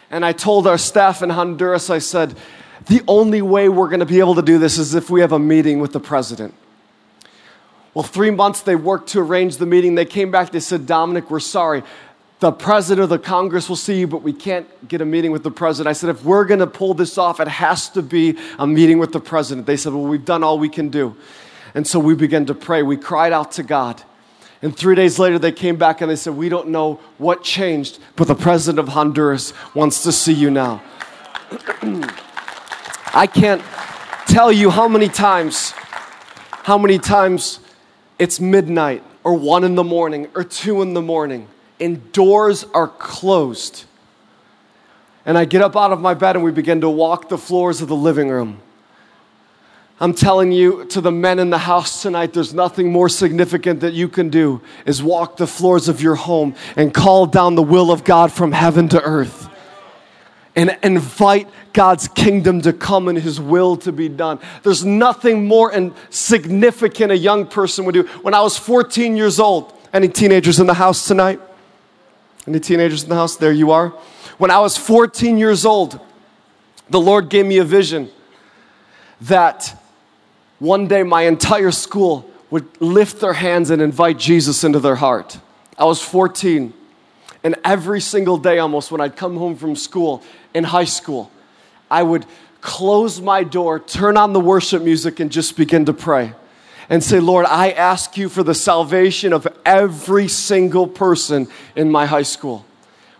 And 0.09 0.23
I 0.23 0.31
told 0.31 0.67
our 0.67 0.77
staff 0.77 1.21
in 1.21 1.29
Honduras, 1.29 1.89
I 1.89 1.99
said, 1.99 2.37
the 2.87 3.01
only 3.07 3.41
way 3.41 3.69
we're 3.69 3.87
going 3.87 3.99
to 3.99 4.05
be 4.05 4.19
able 4.19 4.35
to 4.35 4.41
do 4.41 4.57
this 4.57 4.77
is 4.77 4.95
if 4.95 5.09
we 5.09 5.21
have 5.21 5.31
a 5.31 5.39
meeting 5.39 5.79
with 5.79 5.93
the 5.93 5.99
president. 5.99 6.53
Well, 7.93 8.03
three 8.03 8.31
months 8.31 8.61
they 8.61 8.75
worked 8.75 9.09
to 9.09 9.19
arrange 9.19 9.57
the 9.57 9.65
meeting. 9.65 9.95
They 9.95 10.05
came 10.05 10.31
back, 10.31 10.51
they 10.51 10.59
said, 10.59 10.87
Dominic, 10.87 11.29
we're 11.29 11.39
sorry. 11.39 11.83
The 12.39 12.51
president 12.51 13.03
of 13.03 13.09
the 13.09 13.19
Congress 13.19 13.69
will 13.69 13.75
see 13.75 13.99
you, 13.99 14.07
but 14.07 14.21
we 14.21 14.33
can't 14.33 14.67
get 14.87 14.99
a 14.99 15.05
meeting 15.05 15.31
with 15.31 15.43
the 15.43 15.51
president. 15.51 15.89
I 15.89 15.93
said, 15.93 16.09
if 16.09 16.25
we're 16.25 16.43
going 16.45 16.59
to 16.59 16.67
pull 16.67 16.93
this 16.93 17.17
off, 17.17 17.39
it 17.39 17.47
has 17.47 17.89
to 17.91 18.01
be 18.01 18.37
a 18.59 18.67
meeting 18.67 18.99
with 18.99 19.13
the 19.13 19.19
president. 19.21 19.65
They 19.65 19.77
said, 19.77 19.93
well, 19.93 20.03
we've 20.03 20.25
done 20.25 20.43
all 20.43 20.59
we 20.59 20.69
can 20.69 20.89
do. 20.89 21.15
And 21.75 21.87
so 21.87 21.99
we 21.99 22.15
began 22.15 22.45
to 22.47 22.53
pray. 22.53 22.83
We 22.83 22.97
cried 22.97 23.31
out 23.31 23.53
to 23.53 23.63
God. 23.63 24.01
And 24.61 24.75
three 24.75 24.95
days 24.95 25.19
later, 25.19 25.37
they 25.37 25.51
came 25.51 25.75
back 25.75 26.01
and 26.01 26.09
they 26.09 26.15
said, 26.15 26.37
We 26.37 26.47
don't 26.47 26.69
know 26.69 27.01
what 27.17 27.43
changed, 27.43 27.99
but 28.15 28.29
the 28.29 28.35
president 28.35 28.79
of 28.79 28.93
Honduras 28.93 29.53
wants 29.75 30.03
to 30.03 30.11
see 30.13 30.31
you 30.31 30.49
now. 30.49 30.81
I 33.13 33.27
can't 33.27 33.61
tell 34.25 34.51
you 34.51 34.71
how 34.71 34.87
many 34.87 35.07
times, 35.07 35.71
how 36.63 36.79
many 36.79 36.97
times 36.97 37.59
it's 38.17 38.39
midnight 38.39 39.03
or 39.23 39.35
one 39.35 39.63
in 39.63 39.75
the 39.75 39.83
morning 39.83 40.29
or 40.33 40.43
two 40.43 40.81
in 40.81 40.95
the 40.95 41.01
morning 41.01 41.47
and 41.79 42.11
doors 42.11 42.65
are 42.73 42.87
closed. 42.87 43.85
And 45.27 45.37
I 45.37 45.45
get 45.45 45.61
up 45.61 45.75
out 45.75 45.91
of 45.91 46.01
my 46.01 46.15
bed 46.15 46.35
and 46.35 46.43
we 46.43 46.51
begin 46.51 46.81
to 46.81 46.89
walk 46.89 47.29
the 47.29 47.37
floors 47.37 47.81
of 47.81 47.87
the 47.87 47.95
living 47.95 48.29
room. 48.29 48.59
I'm 49.99 50.15
telling 50.15 50.51
you 50.51 50.85
to 50.85 50.99
the 50.99 51.11
men 51.11 51.37
in 51.37 51.51
the 51.51 51.59
house 51.59 52.01
tonight, 52.01 52.33
there's 52.33 52.53
nothing 52.53 52.91
more 52.91 53.09
significant 53.09 53.81
that 53.81 53.93
you 53.93 54.09
can 54.09 54.29
do 54.29 54.59
is 54.87 55.03
walk 55.03 55.37
the 55.37 55.45
floors 55.45 55.87
of 55.87 56.01
your 56.01 56.15
home 56.15 56.55
and 56.75 56.91
call 56.91 57.27
down 57.27 57.53
the 57.53 57.61
will 57.61 57.91
of 57.91 58.03
God 58.03 58.31
from 58.31 58.51
heaven 58.51 58.89
to 58.89 59.01
earth 59.01 59.42
and 60.55 60.77
invite 60.83 61.47
God's 61.73 62.07
kingdom 62.07 62.61
to 62.61 62.73
come 62.73 63.07
and 63.07 63.17
his 63.17 63.39
will 63.39 63.75
to 63.77 63.91
be 63.91 64.07
done. 64.07 64.39
There's 64.61 64.85
nothing 64.85 65.47
more 65.47 65.73
and 65.73 65.93
significant 66.09 67.11
a 67.11 67.17
young 67.17 67.47
person 67.47 67.85
would 67.85 67.93
do. 67.93 68.03
When 68.21 68.33
I 68.33 68.41
was 68.41 68.57
14 68.57 69.17
years 69.17 69.39
old, 69.39 69.73
any 69.91 70.07
teenagers 70.07 70.59
in 70.59 70.67
the 70.67 70.73
house 70.73 71.07
tonight? 71.07 71.39
Any 72.47 72.59
teenagers 72.59 73.03
in 73.03 73.09
the 73.09 73.15
house? 73.15 73.35
There 73.37 73.51
you 73.51 73.71
are. 73.71 73.89
When 74.37 74.51
I 74.51 74.59
was 74.59 74.77
14 74.77 75.37
years 75.37 75.65
old, 75.65 75.99
the 76.89 76.99
Lord 76.99 77.29
gave 77.29 77.45
me 77.45 77.57
a 77.57 77.63
vision 77.63 78.09
that 79.21 79.79
one 80.59 80.87
day 80.87 81.03
my 81.03 81.23
entire 81.23 81.71
school 81.71 82.29
would 82.49 82.81
lift 82.81 83.19
their 83.19 83.33
hands 83.33 83.69
and 83.69 83.81
invite 83.81 84.19
Jesus 84.19 84.63
into 84.63 84.79
their 84.79 84.95
heart. 84.95 85.39
I 85.77 85.85
was 85.85 86.01
14, 86.01 86.73
and 87.43 87.55
every 87.63 88.01
single 88.01 88.37
day 88.37 88.59
almost 88.59 88.91
when 88.91 89.01
I'd 89.01 89.15
come 89.15 89.37
home 89.37 89.55
from 89.55 89.75
school 89.75 90.23
in 90.53 90.63
high 90.63 90.85
school, 90.85 91.31
I 91.89 92.03
would 92.03 92.25
close 92.61 93.19
my 93.19 93.43
door, 93.43 93.79
turn 93.79 94.17
on 94.17 94.33
the 94.33 94.39
worship 94.39 94.83
music, 94.83 95.19
and 95.19 95.31
just 95.31 95.57
begin 95.57 95.85
to 95.85 95.93
pray 95.93 96.33
and 96.89 97.03
say, 97.03 97.19
Lord, 97.19 97.45
I 97.45 97.71
ask 97.71 98.17
you 98.17 98.29
for 98.29 98.43
the 98.43 98.53
salvation 98.53 99.33
of 99.33 99.47
every 99.65 100.27
single 100.27 100.87
person 100.87 101.47
in 101.75 101.91
my 101.91 102.05
high 102.05 102.23
school. 102.23 102.65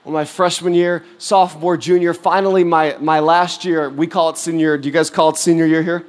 Well, 0.04 0.14
my 0.14 0.26
freshman 0.26 0.74
year, 0.74 1.04
sophomore, 1.18 1.78
junior, 1.78 2.14
finally 2.14 2.64
my, 2.64 2.98
my 3.00 3.20
last 3.20 3.64
year, 3.64 3.90
we 3.90 4.06
call 4.08 4.30
it 4.30 4.38
senior. 4.38 4.78
Do 4.78 4.88
you 4.88 4.94
guys 4.94 5.10
call 5.10 5.30
it 5.30 5.38
senior 5.38 5.66
year 5.66 5.82
here? 5.82 6.06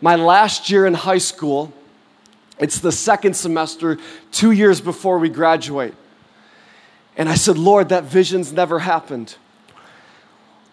my 0.00 0.16
last 0.16 0.70
year 0.70 0.86
in 0.86 0.94
high 0.94 1.18
school. 1.18 1.72
It's 2.58 2.78
the 2.78 2.92
second 2.92 3.34
semester, 3.34 3.98
two 4.32 4.50
years 4.50 4.80
before 4.80 5.18
we 5.18 5.28
graduate. 5.28 5.94
And 7.20 7.28
I 7.28 7.34
said, 7.34 7.58
Lord, 7.58 7.90
that 7.90 8.04
vision's 8.04 8.50
never 8.50 8.78
happened. 8.78 9.36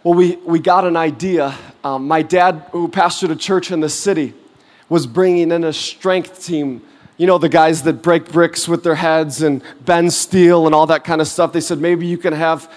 Well, 0.02 0.14
we, 0.14 0.38
we 0.38 0.60
got 0.60 0.86
an 0.86 0.96
idea. 0.96 1.54
Um, 1.84 2.08
my 2.08 2.22
dad, 2.22 2.70
who 2.72 2.88
pastored 2.88 3.32
a 3.32 3.36
church 3.36 3.70
in 3.70 3.82
the 3.82 3.90
city, 3.90 4.34
was 4.88 5.06
bringing 5.06 5.52
in 5.52 5.66
a 5.66 5.74
strength 5.74 6.46
team. 6.46 6.84
You 7.18 7.28
know, 7.28 7.38
the 7.38 7.50
guys 7.50 7.84
that 7.84 8.02
break 8.02 8.32
bricks 8.32 8.66
with 8.66 8.82
their 8.82 8.96
heads 8.96 9.42
and 9.42 9.62
bend 9.84 10.14
steel 10.14 10.68
and 10.68 10.74
all 10.74 10.88
that 10.88 11.04
kind 11.04 11.20
of 11.20 11.28
stuff. 11.28 11.52
They 11.52 11.60
said, 11.60 11.80
maybe 11.80 12.08
you 12.08 12.18
can 12.18 12.32
have 12.32 12.72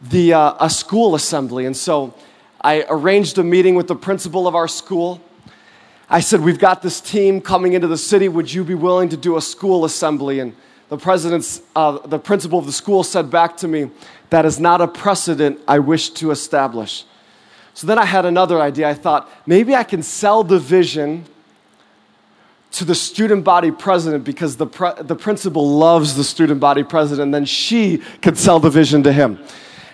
the, 0.00 0.34
uh, 0.34 0.54
a 0.60 0.70
school 0.70 1.16
assembly. 1.16 1.66
And 1.66 1.76
so 1.76 2.14
I 2.60 2.86
arranged 2.88 3.36
a 3.38 3.42
meeting 3.42 3.74
with 3.74 3.88
the 3.88 3.96
principal 3.96 4.46
of 4.46 4.54
our 4.54 4.68
school 4.68 5.20
I 6.08 6.20
said, 6.20 6.40
We've 6.40 6.58
got 6.58 6.82
this 6.82 7.00
team 7.00 7.40
coming 7.40 7.72
into 7.72 7.88
the 7.88 7.98
city. 7.98 8.28
Would 8.28 8.52
you 8.52 8.62
be 8.62 8.74
willing 8.74 9.08
to 9.08 9.16
do 9.16 9.36
a 9.36 9.40
school 9.40 9.84
assembly? 9.84 10.38
And 10.38 10.54
the 10.88 10.96
president's, 10.96 11.62
uh, 11.74 11.98
the 12.06 12.18
principal 12.18 12.58
of 12.58 12.66
the 12.66 12.72
school 12.72 13.02
said 13.02 13.30
back 13.30 13.56
to 13.58 13.68
me, 13.68 13.90
That 14.30 14.44
is 14.46 14.60
not 14.60 14.80
a 14.80 14.88
precedent 14.88 15.60
I 15.66 15.78
wish 15.78 16.10
to 16.10 16.30
establish. 16.30 17.04
So 17.74 17.86
then 17.86 17.98
I 17.98 18.04
had 18.04 18.24
another 18.24 18.60
idea. 18.60 18.88
I 18.88 18.94
thought, 18.94 19.30
maybe 19.46 19.74
I 19.74 19.84
can 19.84 20.02
sell 20.02 20.42
the 20.42 20.58
vision 20.58 21.26
to 22.72 22.84
the 22.84 22.94
student 22.94 23.44
body 23.44 23.70
president 23.70 24.24
because 24.24 24.56
the, 24.56 24.66
pre- 24.66 24.92
the 25.00 25.16
principal 25.16 25.68
loves 25.68 26.14
the 26.14 26.24
student 26.24 26.60
body 26.60 26.82
president, 26.82 27.24
and 27.24 27.34
then 27.34 27.44
she 27.44 27.98
could 28.22 28.38
sell 28.38 28.60
the 28.60 28.70
vision 28.70 29.02
to 29.02 29.12
him. 29.12 29.38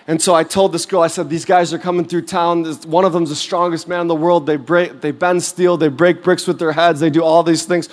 And 0.05 0.21
so 0.21 0.35
I 0.35 0.43
told 0.43 0.73
this 0.73 0.85
girl, 0.85 1.01
I 1.01 1.07
said, 1.07 1.29
These 1.29 1.45
guys 1.45 1.73
are 1.73 1.77
coming 1.77 2.05
through 2.05 2.23
town. 2.23 2.65
One 2.85 3.05
of 3.05 3.13
them's 3.13 3.29
the 3.29 3.35
strongest 3.35 3.87
man 3.87 4.01
in 4.01 4.07
the 4.07 4.15
world. 4.15 4.45
They, 4.45 4.57
break, 4.57 4.99
they 4.99 5.11
bend 5.11 5.43
steel, 5.43 5.77
they 5.77 5.87
break 5.87 6.23
bricks 6.23 6.45
with 6.45 6.59
their 6.59 6.73
heads, 6.73 6.99
they 6.99 7.09
do 7.09 7.23
all 7.23 7.41
these 7.41 7.65
things. 7.65 7.87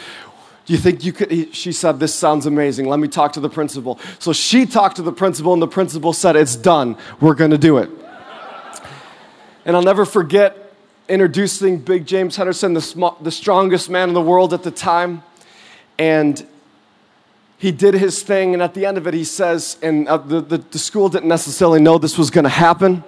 Do 0.71 0.77
you 0.77 0.81
think 0.81 1.03
you 1.03 1.13
could? 1.13 1.53
She 1.53 1.73
said, 1.73 1.99
This 1.99 2.15
sounds 2.15 2.47
amazing. 2.47 2.87
Let 2.87 3.01
me 3.01 3.09
talk 3.09 3.33
to 3.33 3.41
the 3.41 3.51
principal. 3.51 3.99
So 4.21 4.33
she 4.33 4.67
talked 4.67 4.95
to 4.97 5.03
the 5.03 5.11
principal, 5.11 5.53
and 5.53 5.61
the 5.61 5.67
principal 5.67 6.13
said, 6.13 6.37
It's 6.37 6.55
done. 6.55 6.97
We're 7.21 7.35
going 7.35 7.51
to 7.51 7.59
do 7.59 7.79
it. 7.79 7.91
And 9.65 9.75
I'll 9.75 9.83
never 9.83 10.05
forget 10.05 10.73
introducing 11.09 11.79
Big 11.79 12.07
James 12.07 12.37
Henderson, 12.37 12.75
the, 12.75 12.81
sm- 12.81 13.21
the 13.21 13.33
strongest 13.33 13.91
man 13.91 14.11
in 14.11 14.15
the 14.15 14.23
world 14.23 14.55
at 14.55 14.63
the 14.63 14.71
time. 14.71 15.25
And 15.99 16.47
he 17.59 17.73
did 17.73 17.95
his 17.95 18.23
thing, 18.23 18.55
and 18.55 18.63
at 18.63 18.73
the 18.73 18.87
end 18.87 18.97
of 18.97 19.09
it, 19.09 19.15
he 19.15 19.25
says, 19.25 19.77
and 19.83 20.07
uh, 20.07 20.19
the, 20.19 20.41
the, 20.41 20.59
the 20.59 20.79
school 20.79 21.09
didn't 21.09 21.29
necessarily 21.29 21.81
know 21.81 21.99
this 21.99 22.17
was 22.17 22.31
going 22.31 22.45
to 22.45 22.49
happen. 22.49 23.03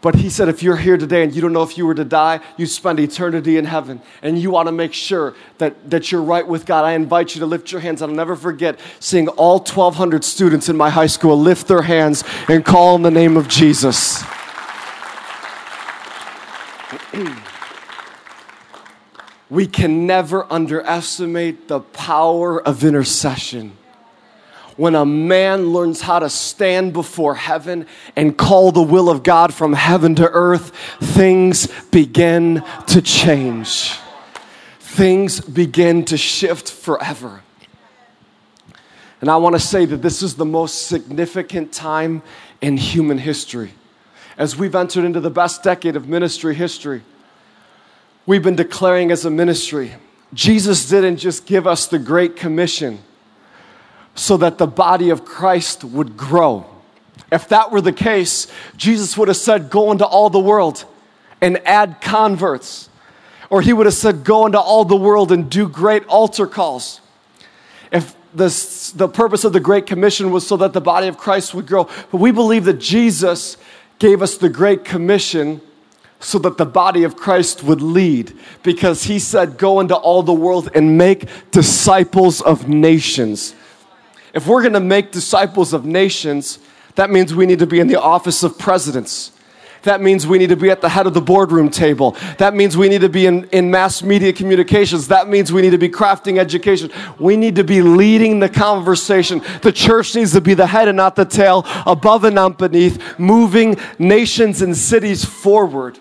But 0.00 0.14
he 0.14 0.30
said, 0.30 0.48
if 0.48 0.62
you're 0.62 0.76
here 0.76 0.96
today 0.96 1.24
and 1.24 1.34
you 1.34 1.42
don't 1.42 1.52
know 1.52 1.64
if 1.64 1.76
you 1.76 1.84
were 1.84 1.94
to 1.94 2.04
die, 2.04 2.38
you 2.56 2.66
spend 2.66 3.00
eternity 3.00 3.56
in 3.56 3.64
heaven 3.64 4.00
and 4.22 4.38
you 4.38 4.50
want 4.50 4.68
to 4.68 4.72
make 4.72 4.92
sure 4.92 5.34
that, 5.58 5.90
that 5.90 6.12
you're 6.12 6.22
right 6.22 6.46
with 6.46 6.66
God. 6.66 6.84
I 6.84 6.92
invite 6.92 7.34
you 7.34 7.40
to 7.40 7.46
lift 7.46 7.72
your 7.72 7.80
hands. 7.80 8.00
I'll 8.00 8.06
never 8.06 8.36
forget 8.36 8.78
seeing 9.00 9.26
all 9.28 9.58
1,200 9.58 10.22
students 10.22 10.68
in 10.68 10.76
my 10.76 10.88
high 10.88 11.08
school 11.08 11.36
lift 11.36 11.66
their 11.66 11.82
hands 11.82 12.22
and 12.48 12.64
call 12.64 12.94
on 12.94 13.02
the 13.02 13.10
name 13.10 13.36
of 13.36 13.48
Jesus. 13.48 14.22
we 19.50 19.66
can 19.66 20.06
never 20.06 20.46
underestimate 20.52 21.66
the 21.66 21.80
power 21.80 22.62
of 22.62 22.84
intercession 22.84 23.77
when 24.78 24.94
a 24.94 25.04
man 25.04 25.70
learns 25.70 26.00
how 26.00 26.20
to 26.20 26.30
stand 26.30 26.92
before 26.92 27.34
heaven 27.34 27.84
and 28.14 28.38
call 28.38 28.70
the 28.70 28.80
will 28.80 29.10
of 29.10 29.24
God 29.24 29.52
from 29.52 29.72
heaven 29.72 30.14
to 30.14 30.30
earth, 30.30 30.70
things 31.00 31.66
begin 31.90 32.62
to 32.86 33.02
change. 33.02 33.98
Things 34.78 35.40
begin 35.40 36.04
to 36.06 36.16
shift 36.16 36.70
forever. 36.70 37.42
And 39.20 39.28
I 39.28 39.36
want 39.38 39.56
to 39.56 39.60
say 39.60 39.84
that 39.84 40.00
this 40.00 40.22
is 40.22 40.36
the 40.36 40.44
most 40.44 40.86
significant 40.86 41.72
time 41.72 42.22
in 42.60 42.76
human 42.76 43.18
history. 43.18 43.72
As 44.36 44.56
we've 44.56 44.76
entered 44.76 45.04
into 45.04 45.18
the 45.18 45.28
best 45.28 45.64
decade 45.64 45.96
of 45.96 46.08
ministry 46.08 46.54
history, 46.54 47.02
we've 48.26 48.44
been 48.44 48.54
declaring 48.54 49.10
as 49.10 49.24
a 49.24 49.30
ministry. 49.30 49.94
Jesus 50.32 50.88
didn't 50.88 51.16
just 51.16 51.46
give 51.46 51.66
us 51.66 51.88
the 51.88 51.98
Great 51.98 52.36
Commission 52.36 53.00
so 54.18 54.36
that 54.36 54.58
the 54.58 54.66
body 54.66 55.10
of 55.10 55.24
Christ 55.24 55.84
would 55.84 56.16
grow. 56.16 56.66
If 57.30 57.48
that 57.48 57.70
were 57.70 57.80
the 57.80 57.92
case, 57.92 58.48
Jesus 58.76 59.16
would 59.16 59.28
have 59.28 59.36
said, 59.36 59.70
Go 59.70 59.92
into 59.92 60.04
all 60.04 60.28
the 60.28 60.40
world 60.40 60.84
and 61.40 61.58
add 61.66 62.00
converts. 62.00 62.88
Or 63.48 63.62
he 63.62 63.72
would 63.72 63.86
have 63.86 63.94
said, 63.94 64.24
Go 64.24 64.46
into 64.46 64.58
all 64.58 64.84
the 64.84 64.96
world 64.96 65.30
and 65.30 65.48
do 65.48 65.68
great 65.68 66.04
altar 66.06 66.46
calls. 66.46 67.00
If, 67.92 68.16
the, 68.34 68.92
the 68.96 69.08
purpose 69.08 69.44
of 69.44 69.52
the 69.52 69.60
Great 69.60 69.86
Commission 69.86 70.30
was 70.30 70.46
so 70.46 70.56
that 70.58 70.72
the 70.72 70.80
body 70.80 71.06
of 71.06 71.16
Christ 71.16 71.54
would 71.54 71.66
grow. 71.66 71.84
But 71.84 72.18
we 72.18 72.30
believe 72.30 72.64
that 72.64 72.80
Jesus 72.80 73.56
gave 73.98 74.20
us 74.20 74.36
the 74.36 74.48
Great 74.48 74.84
Commission 74.84 75.60
so 76.20 76.38
that 76.40 76.58
the 76.58 76.66
body 76.66 77.04
of 77.04 77.16
Christ 77.16 77.62
would 77.62 77.80
lead 77.80 78.36
because 78.64 79.04
he 79.04 79.20
said, 79.20 79.58
Go 79.58 79.78
into 79.78 79.94
all 79.94 80.24
the 80.24 80.32
world 80.32 80.70
and 80.74 80.98
make 80.98 81.28
disciples 81.52 82.42
of 82.42 82.68
nations. 82.68 83.54
If 84.34 84.46
we're 84.46 84.62
gonna 84.62 84.80
make 84.80 85.12
disciples 85.12 85.72
of 85.72 85.84
nations, 85.84 86.58
that 86.94 87.10
means 87.10 87.34
we 87.34 87.46
need 87.46 87.60
to 87.60 87.66
be 87.66 87.80
in 87.80 87.86
the 87.86 88.00
office 88.00 88.42
of 88.42 88.58
presidents. 88.58 89.32
That 89.82 90.00
means 90.00 90.26
we 90.26 90.38
need 90.38 90.48
to 90.48 90.56
be 90.56 90.70
at 90.70 90.80
the 90.80 90.88
head 90.88 91.06
of 91.06 91.14
the 91.14 91.20
boardroom 91.20 91.70
table. 91.70 92.16
That 92.38 92.54
means 92.54 92.76
we 92.76 92.88
need 92.88 93.02
to 93.02 93.08
be 93.08 93.26
in, 93.26 93.44
in 93.50 93.70
mass 93.70 94.02
media 94.02 94.32
communications. 94.32 95.08
That 95.08 95.28
means 95.28 95.52
we 95.52 95.62
need 95.62 95.70
to 95.70 95.78
be 95.78 95.88
crafting 95.88 96.38
education. 96.38 96.90
We 97.18 97.36
need 97.36 97.56
to 97.56 97.64
be 97.64 97.80
leading 97.80 98.40
the 98.40 98.48
conversation. 98.48 99.40
The 99.62 99.72
church 99.72 100.14
needs 100.16 100.32
to 100.32 100.40
be 100.40 100.54
the 100.54 100.66
head 100.66 100.88
and 100.88 100.96
not 100.96 101.14
the 101.14 101.24
tail, 101.24 101.64
above 101.86 102.24
and 102.24 102.34
not 102.34 102.58
beneath, 102.58 103.18
moving 103.18 103.76
nations 103.98 104.62
and 104.62 104.76
cities 104.76 105.24
forward. 105.24 105.98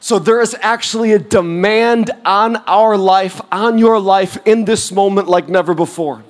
So 0.00 0.18
there 0.18 0.40
is 0.40 0.54
actually 0.60 1.12
a 1.12 1.18
demand 1.18 2.10
on 2.24 2.56
our 2.66 2.96
life, 2.96 3.40
on 3.50 3.78
your 3.78 3.98
life 3.98 4.38
in 4.46 4.64
this 4.64 4.92
moment 4.92 5.28
like 5.28 5.48
never 5.48 5.74
before. 5.74 6.22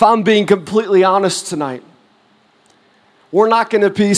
If 0.00 0.04
I'm 0.04 0.22
being 0.22 0.46
completely 0.46 1.04
honest 1.04 1.48
tonight, 1.48 1.82
we're 3.30 3.50
not 3.50 3.68
going 3.68 3.82
to 3.82 3.90
be 3.90 4.14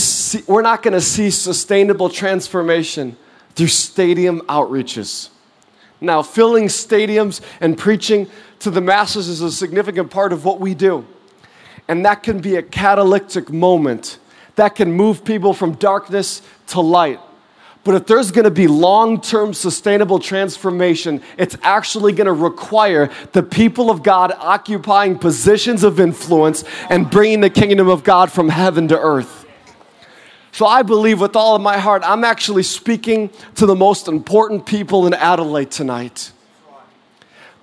we're 0.47 0.63
not 0.63 0.81
going 0.81 0.93
to 0.93 1.01
see 1.01 1.29
sustainable 1.29 2.09
transformation 2.09 3.17
through 3.57 3.67
stadium 3.67 4.43
outreaches. 4.43 5.31
Now, 6.01 6.23
filling 6.23 6.67
stadiums 6.67 7.41
and 7.61 7.77
preaching 7.77 8.31
to 8.61 8.71
the 8.71 8.81
masses 8.81 9.29
is 9.29 9.41
a 9.41 9.51
significant 9.51 10.13
part 10.13 10.33
of 10.33 10.45
what 10.45 10.61
we 10.61 10.73
do. 10.73 11.05
And 11.89 12.05
that 12.05 12.23
can 12.23 12.39
be 12.39 12.55
a 12.55 12.63
catalytic 12.63 13.51
moment 13.51 14.21
that 14.55 14.77
can 14.77 14.93
move 14.93 15.25
people 15.25 15.53
from 15.53 15.73
darkness 15.73 16.43
to 16.69 16.81
light. 16.81 17.19
But 17.85 17.97
if 17.97 18.07
there's 18.07 18.31
going 18.31 18.45
to 18.45 18.51
be 18.51 18.69
long 18.69 19.21
term 19.21 19.53
sustainable 19.53 20.21
transformation, 20.21 21.21
it's 21.37 21.57
actually 21.63 22.13
going 22.13 22.27
to 22.27 22.33
require 22.33 23.11
the 23.33 23.43
people 23.43 23.91
of 23.91 24.03
God 24.03 24.33
occupying 24.39 25.19
positions 25.19 25.83
of 25.83 25.99
influence 25.99 26.63
and 26.89 27.11
bringing 27.11 27.41
the 27.41 27.51
kingdom 27.51 27.89
of 27.89 28.05
God 28.05 28.31
from 28.31 28.49
heaven 28.49 28.87
to 28.89 28.99
earth. 28.99 29.47
So 30.53 30.67
I 30.67 30.83
believe 30.83 31.21
with 31.21 31.35
all 31.35 31.57
of 31.57 31.63
my 31.63 31.79
heart, 31.79 32.03
I'm 32.05 32.25
actually 32.25 32.63
speaking 32.63 33.31
to 33.57 33.67
the 33.67 33.75
most 33.75 34.07
important 34.07 34.67
people 34.67 35.07
in 35.07 35.15
Adelaide 35.15 35.71
tonight. 35.71 36.31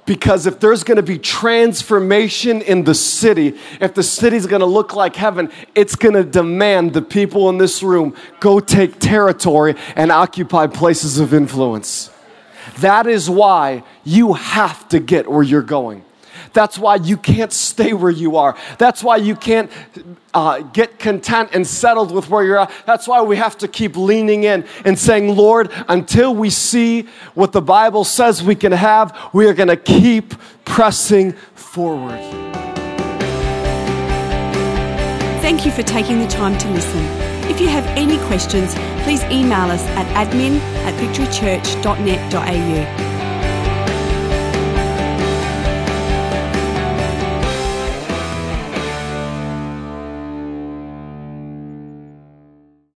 Because 0.09 0.47
if 0.47 0.59
there's 0.59 0.83
gonna 0.83 1.03
be 1.03 1.19
transformation 1.19 2.63
in 2.63 2.83
the 2.83 2.95
city, 2.95 3.59
if 3.79 3.93
the 3.93 4.01
city's 4.01 4.47
gonna 4.47 4.65
look 4.65 4.95
like 4.95 5.15
heaven, 5.15 5.51
it's 5.75 5.95
gonna 5.95 6.23
demand 6.23 6.93
the 6.93 7.03
people 7.03 7.47
in 7.49 7.59
this 7.59 7.83
room 7.83 8.15
go 8.39 8.59
take 8.59 8.97
territory 8.97 9.75
and 9.95 10.11
occupy 10.11 10.65
places 10.65 11.19
of 11.19 11.31
influence. 11.31 12.09
That 12.79 13.05
is 13.05 13.29
why 13.29 13.83
you 14.03 14.33
have 14.33 14.89
to 14.89 14.99
get 14.99 15.29
where 15.29 15.43
you're 15.43 15.61
going. 15.61 16.03
That's 16.53 16.77
why 16.77 16.95
you 16.95 17.17
can't 17.17 17.51
stay 17.51 17.93
where 17.93 18.11
you 18.11 18.37
are. 18.37 18.55
That's 18.77 19.03
why 19.03 19.17
you 19.17 19.35
can't 19.35 19.71
uh, 20.33 20.59
get 20.59 20.99
content 20.99 21.49
and 21.53 21.65
settled 21.65 22.11
with 22.11 22.29
where 22.29 22.43
you're 22.43 22.59
at. 22.59 22.71
That's 22.85 23.07
why 23.07 23.21
we 23.21 23.37
have 23.37 23.57
to 23.59 23.67
keep 23.67 23.95
leaning 23.95 24.43
in 24.43 24.65
and 24.85 24.97
saying, 24.97 25.35
Lord, 25.35 25.71
until 25.87 26.35
we 26.35 26.49
see 26.49 27.07
what 27.33 27.51
the 27.51 27.61
Bible 27.61 28.03
says 28.03 28.43
we 28.43 28.55
can 28.55 28.71
have, 28.71 29.17
we 29.33 29.47
are 29.47 29.53
going 29.53 29.69
to 29.69 29.77
keep 29.77 30.35
pressing 30.65 31.33
forward. 31.55 32.19
Thank 35.41 35.65
you 35.65 35.71
for 35.71 35.83
taking 35.83 36.19
the 36.19 36.27
time 36.27 36.57
to 36.59 36.69
listen. 36.69 36.99
If 37.49 37.59
you 37.59 37.67
have 37.69 37.85
any 37.97 38.19
questions, 38.27 38.75
please 39.03 39.23
email 39.23 39.71
us 39.71 39.81
at 39.97 40.05
admin 40.15 40.59
at 40.85 40.93
victorychurch.net.au 41.01 43.08